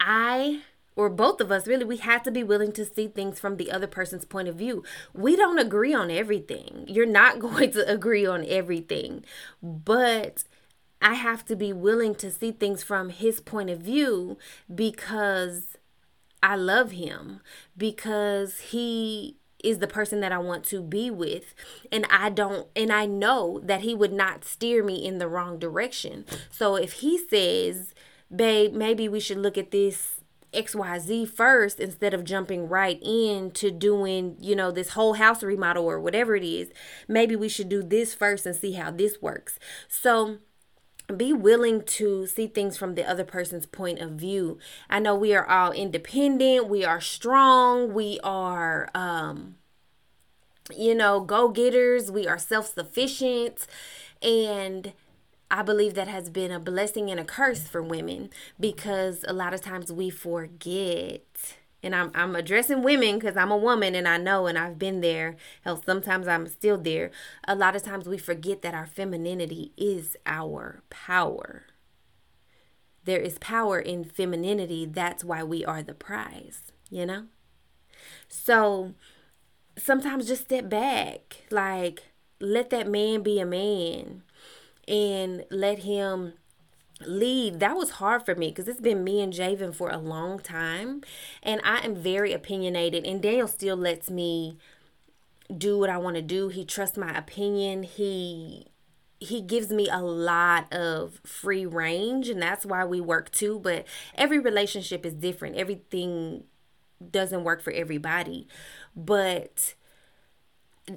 I 0.00 0.62
or 0.98 1.08
both 1.08 1.40
of 1.40 1.52
us 1.52 1.68
really 1.68 1.84
we 1.84 1.98
have 1.98 2.24
to 2.24 2.30
be 2.30 2.42
willing 2.42 2.72
to 2.72 2.84
see 2.84 3.06
things 3.06 3.38
from 3.38 3.56
the 3.56 3.70
other 3.70 3.86
person's 3.86 4.24
point 4.24 4.48
of 4.48 4.56
view. 4.56 4.82
We 5.14 5.36
don't 5.36 5.60
agree 5.60 5.94
on 5.94 6.10
everything. 6.10 6.84
You're 6.88 7.06
not 7.06 7.38
going 7.48 7.70
to 7.72 7.88
agree 7.88 8.26
on 8.26 8.44
everything. 8.46 9.24
But 9.62 10.44
I 11.00 11.14
have 11.14 11.44
to 11.46 11.56
be 11.56 11.72
willing 11.72 12.16
to 12.16 12.30
see 12.30 12.50
things 12.50 12.82
from 12.82 13.10
his 13.10 13.40
point 13.40 13.70
of 13.70 13.78
view 13.80 14.38
because 14.74 15.76
I 16.42 16.56
love 16.56 16.90
him 16.90 17.40
because 17.76 18.58
he 18.58 19.36
is 19.62 19.78
the 19.78 19.86
person 19.86 20.20
that 20.20 20.32
I 20.32 20.38
want 20.38 20.64
to 20.66 20.80
be 20.80 21.10
with. 21.10 21.54
And 21.90 22.06
I 22.10 22.30
don't, 22.30 22.68
and 22.76 22.92
I 22.92 23.06
know 23.06 23.60
that 23.64 23.80
he 23.80 23.94
would 23.94 24.12
not 24.12 24.44
steer 24.44 24.84
me 24.84 25.04
in 25.04 25.18
the 25.18 25.28
wrong 25.28 25.58
direction. 25.58 26.24
So 26.50 26.76
if 26.76 26.94
he 26.94 27.18
says, 27.18 27.94
babe, 28.34 28.72
maybe 28.72 29.08
we 29.08 29.20
should 29.20 29.38
look 29.38 29.58
at 29.58 29.70
this 29.70 30.20
XYZ 30.52 31.28
first 31.28 31.78
instead 31.78 32.14
of 32.14 32.24
jumping 32.24 32.68
right 32.68 32.98
into 33.02 33.70
doing, 33.70 34.36
you 34.40 34.56
know, 34.56 34.70
this 34.70 34.90
whole 34.90 35.14
house 35.14 35.42
remodel 35.42 35.84
or 35.84 36.00
whatever 36.00 36.36
it 36.36 36.44
is, 36.44 36.70
maybe 37.06 37.36
we 37.36 37.48
should 37.48 37.68
do 37.68 37.82
this 37.82 38.14
first 38.14 38.46
and 38.46 38.56
see 38.56 38.72
how 38.72 38.90
this 38.90 39.20
works. 39.20 39.58
So, 39.88 40.38
be 41.16 41.32
willing 41.32 41.82
to 41.82 42.26
see 42.26 42.46
things 42.46 42.76
from 42.76 42.94
the 42.94 43.08
other 43.08 43.24
person's 43.24 43.64
point 43.66 43.98
of 43.98 44.12
view. 44.12 44.58
I 44.90 44.98
know 44.98 45.14
we 45.14 45.34
are 45.34 45.46
all 45.46 45.72
independent, 45.72 46.68
we 46.68 46.84
are 46.84 47.00
strong, 47.00 47.94
we 47.94 48.20
are 48.22 48.90
um 48.94 49.56
you 50.76 50.94
know, 50.94 51.20
go-getters, 51.20 52.10
we 52.10 52.26
are 52.26 52.36
self-sufficient 52.36 53.66
and 54.20 54.92
I 55.50 55.62
believe 55.62 55.94
that 55.94 56.08
has 56.08 56.28
been 56.28 56.50
a 56.50 56.60
blessing 56.60 57.10
and 57.10 57.18
a 57.18 57.24
curse 57.24 57.66
for 57.66 57.82
women 57.82 58.28
because 58.60 59.24
a 59.26 59.32
lot 59.32 59.54
of 59.54 59.62
times 59.62 59.90
we 59.90 60.10
forget. 60.10 61.56
And 61.82 61.94
I'm, 61.94 62.10
I'm 62.14 62.34
addressing 62.34 62.82
women 62.82 63.18
because 63.18 63.36
I'm 63.36 63.52
a 63.52 63.56
woman 63.56 63.94
and 63.94 64.08
I 64.08 64.16
know 64.16 64.46
and 64.46 64.58
I've 64.58 64.78
been 64.78 65.00
there. 65.00 65.36
Hell, 65.62 65.80
sometimes 65.84 66.26
I'm 66.26 66.46
still 66.48 66.76
there. 66.76 67.10
A 67.46 67.54
lot 67.54 67.76
of 67.76 67.82
times 67.82 68.08
we 68.08 68.18
forget 68.18 68.62
that 68.62 68.74
our 68.74 68.86
femininity 68.86 69.72
is 69.76 70.16
our 70.26 70.82
power. 70.90 71.66
There 73.04 73.20
is 73.20 73.38
power 73.38 73.78
in 73.78 74.04
femininity. 74.04 74.86
That's 74.86 75.24
why 75.24 75.42
we 75.44 75.64
are 75.64 75.82
the 75.82 75.94
prize, 75.94 76.72
you 76.90 77.06
know? 77.06 77.26
So 78.28 78.94
sometimes 79.76 80.26
just 80.26 80.44
step 80.44 80.68
back. 80.68 81.44
Like, 81.50 82.02
let 82.40 82.70
that 82.70 82.88
man 82.88 83.22
be 83.22 83.40
a 83.40 83.46
man 83.46 84.22
and 84.86 85.44
let 85.50 85.80
him 85.80 86.34
lead 87.06 87.60
that 87.60 87.76
was 87.76 87.90
hard 87.90 88.24
for 88.24 88.34
me 88.34 88.48
because 88.48 88.66
it's 88.66 88.80
been 88.80 89.04
me 89.04 89.20
and 89.20 89.32
Javen 89.32 89.74
for 89.74 89.90
a 89.90 89.98
long 89.98 90.38
time 90.40 91.02
and 91.42 91.60
I 91.64 91.78
am 91.84 91.94
very 91.94 92.32
opinionated 92.32 93.06
and 93.06 93.22
Daniel 93.22 93.46
still 93.48 93.76
lets 93.76 94.10
me 94.10 94.58
do 95.56 95.78
what 95.78 95.90
I 95.90 95.98
want 95.98 96.16
to 96.16 96.22
do. 96.22 96.48
He 96.48 96.64
trusts 96.64 96.98
my 96.98 97.16
opinion. 97.16 97.82
He 97.82 98.66
he 99.20 99.40
gives 99.40 99.70
me 99.70 99.88
a 99.90 100.00
lot 100.00 100.72
of 100.72 101.20
free 101.24 101.66
range 101.66 102.28
and 102.28 102.40
that's 102.40 102.64
why 102.64 102.84
we 102.84 103.00
work 103.00 103.30
too 103.30 103.58
but 103.60 103.86
every 104.14 104.38
relationship 104.38 105.06
is 105.06 105.14
different. 105.14 105.56
Everything 105.56 106.44
doesn't 107.10 107.44
work 107.44 107.62
for 107.62 107.72
everybody 107.72 108.48
but 108.96 109.74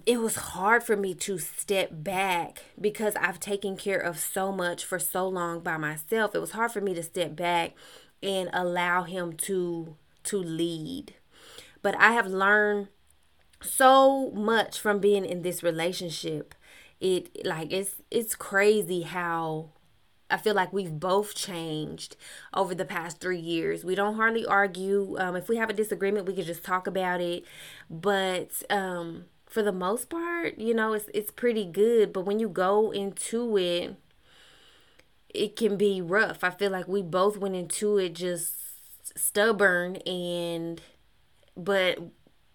it 0.06 0.20
was 0.20 0.36
hard 0.36 0.84
for 0.84 0.96
me 0.96 1.14
to 1.16 1.38
step 1.38 1.90
back 1.92 2.64
because 2.80 3.16
I've 3.16 3.40
taken 3.40 3.78
care 3.78 4.00
of 4.00 4.20
so 4.20 4.52
much 4.52 4.86
for 4.86 5.00
so 5.00 5.28
long 5.28 5.62
by 5.62 5.78
myself. 5.78 6.36
It 6.36 6.40
was 6.40 6.52
hard 6.52 6.72
for 6.72 6.82
me 6.82 6.94
to 6.94 7.04
step 7.04 7.36
back 7.36 7.74
and 8.22 8.50
allow 8.54 9.04
him 9.04 9.34
to 9.34 9.96
to 10.24 10.38
lead. 10.38 11.16
But 11.82 11.96
I 11.98 12.12
have 12.12 12.28
learned 12.28 12.90
so 13.62 14.32
much 14.32 14.80
from 14.80 15.00
being 15.00 15.26
in 15.26 15.42
this 15.42 15.64
relationship. 15.64 16.56
It 17.00 17.46
like 17.46 17.72
it's 17.72 17.96
it's 18.12 18.36
crazy 18.36 19.02
how 19.02 19.70
I 20.30 20.38
feel 20.38 20.56
like 20.56 20.72
we've 20.72 21.00
both 21.00 21.36
changed 21.36 22.16
over 22.54 22.74
the 22.74 22.86
past 22.86 23.20
three 23.20 23.40
years. 23.40 23.84
We 23.84 23.96
don't 23.96 24.16
hardly 24.16 24.46
argue. 24.46 25.16
Um, 25.20 25.36
if 25.36 25.50
we 25.50 25.58
have 25.58 25.70
a 25.70 25.74
disagreement, 25.74 26.26
we 26.26 26.34
can 26.34 26.46
just 26.46 26.64
talk 26.64 26.88
about 26.88 27.20
it. 27.22 27.44
But 27.90 28.64
um, 28.70 29.26
for 29.52 29.62
the 29.62 29.74
most 29.74 30.10
part, 30.10 30.58
you 30.58 30.74
know, 30.74 30.94
it's 30.94 31.10
it's 31.14 31.30
pretty 31.30 31.66
good, 31.66 32.14
but 32.14 32.22
when 32.26 32.40
you 32.40 32.48
go 32.48 32.92
into 32.92 33.58
it, 33.58 33.96
it 35.34 35.58
can 35.58 35.76
be 35.76 36.02
rough. 36.02 36.42
I 36.42 36.52
feel 36.52 36.72
like 36.72 36.88
we 36.88 37.02
both 37.02 37.38
went 37.38 37.56
into 37.56 37.98
it 37.98 38.14
just 38.14 38.54
stubborn 39.18 39.98
and 39.98 40.82
but 41.58 42.00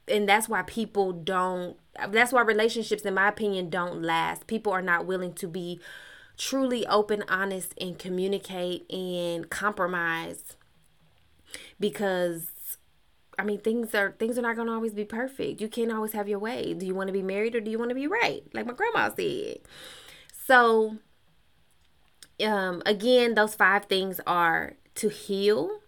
and 0.08 0.26
that's 0.26 0.48
why 0.48 0.62
people 0.62 1.12
don't 1.12 1.76
that's 2.08 2.32
why 2.32 2.40
relationships 2.40 3.02
in 3.02 3.12
my 3.12 3.28
opinion 3.28 3.68
don't 3.68 4.02
last. 4.02 4.46
People 4.46 4.72
are 4.72 4.80
not 4.82 5.04
willing 5.04 5.34
to 5.34 5.46
be 5.46 5.78
truly 6.38 6.86
open, 6.86 7.24
honest 7.28 7.74
and 7.78 7.98
communicate 7.98 8.90
and 8.90 9.50
compromise 9.50 10.56
because 11.78 12.55
I 13.38 13.44
mean, 13.44 13.60
things 13.60 13.94
are 13.94 14.14
things 14.18 14.38
are 14.38 14.42
not 14.42 14.56
gonna 14.56 14.72
always 14.72 14.94
be 14.94 15.04
perfect. 15.04 15.60
You 15.60 15.68
can't 15.68 15.92
always 15.92 16.12
have 16.12 16.28
your 16.28 16.38
way. 16.38 16.74
Do 16.74 16.86
you 16.86 16.94
want 16.94 17.08
to 17.08 17.12
be 17.12 17.22
married 17.22 17.54
or 17.54 17.60
do 17.60 17.70
you 17.70 17.78
want 17.78 17.90
to 17.90 17.94
be 17.94 18.06
right? 18.06 18.42
Like 18.54 18.66
my 18.66 18.72
grandma 18.72 19.10
said. 19.14 19.58
So, 20.46 20.98
um, 22.44 22.82
again, 22.86 23.34
those 23.34 23.54
five 23.54 23.86
things 23.86 24.20
are 24.26 24.74
to 24.96 25.08
heal, 25.08 25.80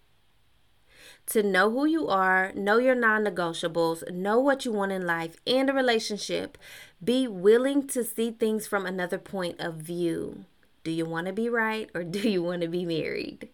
to 1.27 1.41
know 1.41 1.71
who 1.71 1.85
you 1.85 2.07
are, 2.07 2.51
know 2.53 2.77
your 2.77 2.95
non-negotiables, 2.95 4.11
know 4.11 4.39
what 4.39 4.65
you 4.65 4.71
want 4.71 4.91
in 4.91 5.05
life 5.05 5.37
and 5.47 5.69
a 5.69 5.73
relationship. 5.73 6.57
Be 7.03 7.27
willing 7.27 7.87
to 7.87 8.03
see 8.03 8.31
things 8.31 8.67
from 8.67 8.85
another 8.85 9.17
point 9.17 9.59
of 9.59 9.75
view. 9.75 10.45
Do 10.83 10.91
you 10.91 11.05
want 11.05 11.27
to 11.27 11.33
be 11.33 11.49
right 11.49 11.89
or 11.93 12.03
do 12.17 12.29
you 12.29 12.43
want 12.43 12.61
to 12.61 12.67
be 12.67 12.85
married? 12.85 13.49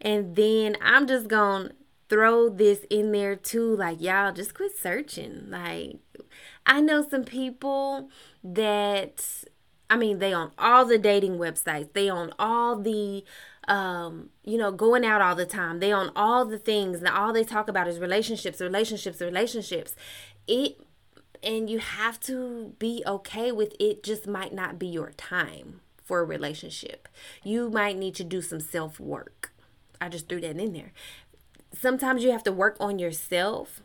And 0.00 0.36
then 0.36 0.76
I'm 0.80 1.06
just 1.06 1.28
going 1.28 1.68
to 1.68 1.74
throw 2.10 2.48
this 2.48 2.80
in 2.90 3.12
there 3.12 3.36
too. 3.36 3.74
Like, 3.76 4.02
y'all 4.02 4.32
just 4.32 4.52
quit 4.52 4.76
searching. 4.76 5.46
Like, 5.48 5.96
I 6.66 6.80
know 6.80 7.08
some 7.08 7.24
people 7.24 8.10
that, 8.44 9.24
I 9.88 9.96
mean, 9.96 10.18
they 10.18 10.34
on 10.34 10.50
all 10.58 10.84
the 10.84 10.98
dating 10.98 11.38
websites, 11.38 11.92
they 11.94 12.10
on 12.10 12.32
all 12.38 12.76
the, 12.76 13.24
um, 13.68 14.30
you 14.44 14.58
know, 14.58 14.72
going 14.72 15.06
out 15.06 15.22
all 15.22 15.36
the 15.36 15.46
time. 15.46 15.78
They 15.78 15.92
on 15.92 16.10
all 16.16 16.44
the 16.44 16.58
things, 16.58 16.98
and 16.98 17.08
all 17.08 17.32
they 17.32 17.44
talk 17.44 17.68
about 17.68 17.88
is 17.88 17.98
relationships, 18.00 18.60
relationships, 18.60 19.20
relationships. 19.20 19.94
It, 20.48 20.80
and 21.42 21.70
you 21.70 21.78
have 21.78 22.20
to 22.20 22.74
be 22.78 23.02
okay 23.06 23.52
with 23.52 23.74
it, 23.78 24.02
just 24.02 24.26
might 24.26 24.52
not 24.52 24.78
be 24.78 24.88
your 24.88 25.12
time 25.12 25.80
for 26.02 26.20
a 26.20 26.24
relationship. 26.24 27.08
You 27.44 27.70
might 27.70 27.96
need 27.96 28.16
to 28.16 28.24
do 28.24 28.42
some 28.42 28.60
self 28.60 28.98
work. 28.98 29.52
I 30.00 30.08
just 30.08 30.28
threw 30.28 30.40
that 30.40 30.58
in 30.58 30.72
there 30.72 30.92
sometimes 31.72 32.22
you 32.22 32.30
have 32.30 32.42
to 32.44 32.52
work 32.52 32.76
on 32.80 32.98
yourself 32.98 33.82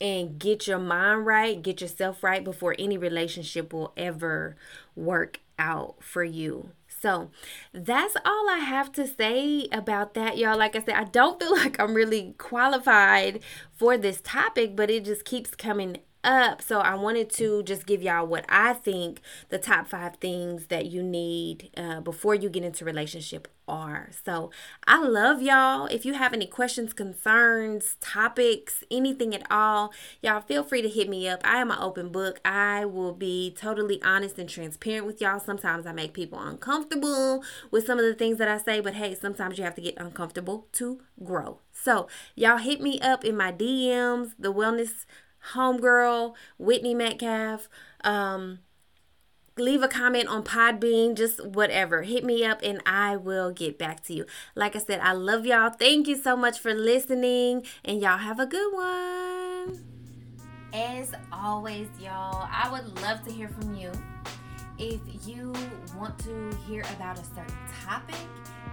and 0.00 0.38
get 0.38 0.66
your 0.66 0.78
mind 0.78 1.26
right, 1.26 1.62
get 1.62 1.80
yourself 1.80 2.22
right 2.22 2.42
before 2.42 2.74
any 2.78 2.98
relationship 2.98 3.72
will 3.72 3.92
ever 3.96 4.56
work 4.96 5.40
out 5.58 5.96
for 6.00 6.24
you. 6.24 6.70
So 7.00 7.30
that's 7.72 8.16
all 8.24 8.48
I 8.48 8.58
have 8.58 8.90
to 8.92 9.06
say 9.06 9.68
about 9.70 10.14
that, 10.14 10.38
y'all. 10.38 10.58
Like 10.58 10.74
I 10.74 10.82
said, 10.82 10.94
I 10.94 11.04
don't 11.04 11.38
feel 11.40 11.52
like 11.56 11.78
I'm 11.78 11.94
really 11.94 12.34
qualified 12.38 13.40
for 13.74 13.96
this 13.96 14.20
topic, 14.22 14.74
but 14.74 14.90
it 14.90 15.04
just 15.04 15.24
keeps 15.24 15.54
coming 15.54 15.98
up. 16.24 16.62
So 16.62 16.80
I 16.80 16.94
wanted 16.94 17.30
to 17.34 17.62
just 17.62 17.86
give 17.86 18.02
y'all 18.02 18.26
what 18.26 18.44
I 18.48 18.72
think 18.72 19.20
the 19.50 19.58
top 19.58 19.86
five 19.86 20.16
things 20.16 20.66
that 20.66 20.86
you 20.86 21.02
need 21.02 21.70
uh, 21.76 22.00
before 22.00 22.34
you 22.34 22.48
get 22.48 22.64
into 22.64 22.84
relationship 22.84 23.48
are. 23.66 24.10
So 24.24 24.50
I 24.86 25.02
love 25.02 25.42
y'all. 25.42 25.86
If 25.86 26.04
you 26.04 26.14
have 26.14 26.32
any 26.32 26.46
questions, 26.46 26.92
concerns, 26.92 27.96
topics, 28.00 28.84
anything 28.90 29.34
at 29.34 29.46
all, 29.50 29.92
y'all 30.22 30.40
feel 30.40 30.62
free 30.62 30.82
to 30.82 30.88
hit 30.88 31.08
me 31.08 31.28
up. 31.28 31.40
I 31.44 31.60
am 31.60 31.70
an 31.70 31.78
open 31.80 32.10
book. 32.10 32.40
I 32.44 32.84
will 32.84 33.12
be 33.12 33.54
totally 33.56 34.02
honest 34.02 34.38
and 34.38 34.48
transparent 34.48 35.06
with 35.06 35.20
y'all. 35.20 35.40
Sometimes 35.40 35.86
I 35.86 35.92
make 35.92 36.12
people 36.12 36.38
uncomfortable 36.38 37.42
with 37.70 37.86
some 37.86 37.98
of 37.98 38.04
the 38.04 38.14
things 38.14 38.38
that 38.38 38.48
I 38.48 38.58
say, 38.58 38.80
but 38.80 38.94
hey, 38.94 39.14
sometimes 39.14 39.58
you 39.58 39.64
have 39.64 39.74
to 39.76 39.82
get 39.82 39.96
uncomfortable 39.96 40.66
to 40.72 41.00
grow. 41.22 41.60
So, 41.72 42.08
y'all 42.34 42.58
hit 42.58 42.80
me 42.80 43.00
up 43.00 43.24
in 43.24 43.36
my 43.36 43.52
DMs, 43.52 44.34
the 44.38 44.52
wellness 44.52 45.06
homegirl, 45.52 46.34
Whitney 46.58 46.94
Metcalf. 46.94 47.68
Um, 48.02 48.60
leave 49.56 49.82
a 49.82 49.88
comment 49.88 50.28
on 50.28 50.42
Podbean, 50.42 51.14
just 51.16 51.44
whatever. 51.44 52.02
Hit 52.02 52.24
me 52.24 52.44
up 52.44 52.60
and 52.62 52.80
I 52.86 53.16
will 53.16 53.52
get 53.52 53.78
back 53.78 54.02
to 54.04 54.14
you. 54.14 54.26
Like 54.54 54.74
I 54.74 54.78
said, 54.78 55.00
I 55.00 55.12
love 55.12 55.46
y'all. 55.46 55.70
Thank 55.70 56.08
you 56.08 56.16
so 56.16 56.36
much 56.36 56.58
for 56.58 56.74
listening, 56.74 57.64
and 57.84 58.00
y'all 58.00 58.18
have 58.18 58.40
a 58.40 58.46
good 58.46 58.72
one. 58.72 59.84
As 60.72 61.12
always, 61.32 61.88
y'all, 62.00 62.48
I 62.50 62.68
would 62.70 63.00
love 63.00 63.24
to 63.26 63.32
hear 63.32 63.48
from 63.48 63.74
you. 63.74 63.92
If 64.76 65.00
you 65.24 65.52
want 65.96 66.18
to 66.20 66.50
hear 66.66 66.82
about 66.96 67.16
a 67.16 67.24
certain 67.24 67.56
topic, 67.84 68.16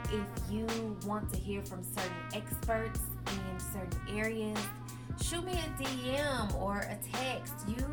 if 0.05 0.51
you 0.51 0.65
want 1.05 1.31
to 1.31 1.37
hear 1.39 1.61
from 1.61 1.83
certain 1.83 2.11
experts 2.33 3.01
in 3.27 3.59
certain 3.59 4.17
areas, 4.17 4.57
shoot 5.21 5.45
me 5.45 5.53
a 5.53 5.69
DM 5.81 6.61
or 6.61 6.79
a 6.79 6.97
text. 7.11 7.67
You 7.67 7.87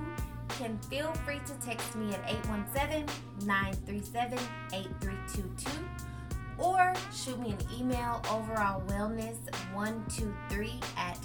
can 0.59 0.79
feel 0.91 1.13
free 1.25 1.41
to 1.47 1.55
text 1.65 1.97
me 1.97 2.13
at 2.15 2.23
817-937-8322 3.43 5.69
or 6.59 6.93
shoot 7.15 7.39
me 7.39 7.53
an 7.53 7.59
email 7.79 8.21
overall 8.31 8.83
wellness123 8.89 10.83
at 10.97 11.19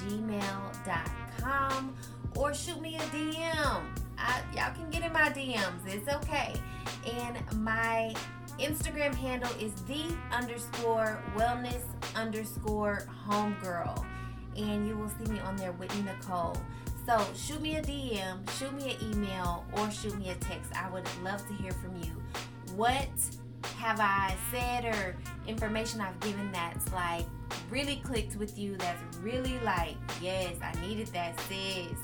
gmail.com 0.00 1.94
or 2.36 2.54
shoot 2.54 2.80
me 2.80 2.96
a 2.96 3.00
DM. 3.00 3.82
I, 4.16 4.40
y'all 4.54 4.72
can 4.74 4.88
get 4.90 5.04
in 5.04 5.12
my 5.12 5.28
DMs. 5.30 5.86
It's 5.86 6.08
okay. 6.14 6.54
And 7.06 7.36
my 7.62 8.14
Instagram 8.58 9.14
handle 9.14 9.52
is 9.60 9.72
the 9.82 10.04
underscore 10.32 11.22
wellness 11.36 11.82
underscore 12.16 13.06
homegirl 13.28 14.07
and 14.58 14.86
you 14.86 14.96
will 14.96 15.08
see 15.08 15.30
me 15.32 15.38
on 15.40 15.56
there, 15.56 15.72
Whitney 15.72 16.02
Nicole. 16.02 16.56
So 17.06 17.24
shoot 17.34 17.62
me 17.62 17.76
a 17.76 17.82
DM, 17.82 18.48
shoot 18.58 18.72
me 18.74 18.96
an 19.00 19.12
email, 19.12 19.64
or 19.76 19.90
shoot 19.90 20.18
me 20.18 20.28
a 20.30 20.34
text. 20.34 20.70
I 20.74 20.90
would 20.90 21.08
love 21.22 21.46
to 21.48 21.54
hear 21.54 21.72
from 21.72 21.96
you. 22.02 22.12
What 22.76 23.08
have 23.76 23.98
I 24.00 24.34
said 24.52 24.84
or 24.84 25.16
information 25.46 26.00
I've 26.00 26.18
given 26.20 26.52
that's 26.52 26.92
like 26.92 27.24
really 27.70 27.96
clicked 28.04 28.36
with 28.36 28.58
you? 28.58 28.76
That's 28.76 29.02
really 29.18 29.58
like, 29.60 29.96
yes, 30.20 30.54
I 30.62 30.72
needed 30.86 31.06
that, 31.08 31.40
sis. 31.42 31.96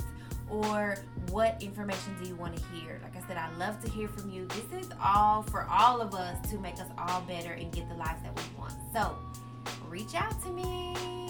or 0.50 0.96
what 1.30 1.62
information 1.62 2.14
do 2.22 2.28
you 2.28 2.36
want 2.36 2.56
to 2.56 2.62
hear? 2.72 3.00
Like 3.02 3.16
I 3.16 3.26
said, 3.26 3.36
I 3.36 3.50
love 3.56 3.82
to 3.84 3.90
hear 3.90 4.08
from 4.08 4.30
you. 4.30 4.46
This 4.46 4.84
is 4.84 4.90
all 5.02 5.42
for 5.42 5.66
all 5.70 6.00
of 6.00 6.14
us 6.14 6.50
to 6.50 6.58
make 6.58 6.74
us 6.74 6.88
all 6.98 7.20
better 7.22 7.52
and 7.52 7.72
get 7.72 7.88
the 7.88 7.94
lives 7.94 8.22
that 8.22 8.34
we 8.36 8.58
want. 8.58 8.74
So 8.92 9.16
reach 9.88 10.14
out 10.14 10.40
to 10.44 10.50
me. 10.50 11.23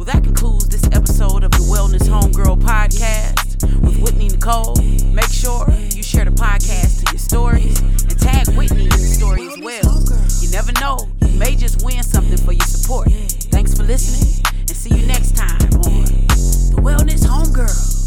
Well, 0.00 0.06
that 0.06 0.24
concludes 0.24 0.66
this 0.66 0.86
episode 0.96 1.44
of 1.44 1.50
the 1.50 1.58
Wellness 1.58 2.08
Homegirl 2.08 2.62
Podcast 2.62 3.62
with 3.82 4.00
Whitney 4.00 4.28
Nicole. 4.30 4.74
Make 5.12 5.28
sure 5.28 5.70
you 5.94 6.02
share 6.02 6.24
the 6.24 6.30
podcast 6.30 7.04
to 7.04 7.12
your 7.12 7.18
stories 7.18 7.78
and 7.82 8.18
tag 8.18 8.48
Whitney 8.56 8.84
in 8.84 8.88
the 8.88 8.96
story 8.96 9.46
as 9.46 9.58
well. 9.60 10.02
You 10.40 10.50
never 10.52 10.72
know, 10.80 11.06
you 11.20 11.38
may 11.38 11.54
just 11.54 11.84
win 11.84 12.02
something 12.02 12.38
for 12.38 12.52
your 12.52 12.64
support. 12.64 13.10
Thanks 13.52 13.74
for 13.74 13.82
listening 13.82 14.42
and 14.60 14.70
see 14.70 14.96
you 14.96 15.06
next 15.06 15.36
time 15.36 15.68
on 15.84 16.04
The 16.06 16.80
Wellness 16.80 17.26
Homegirl. 17.26 17.99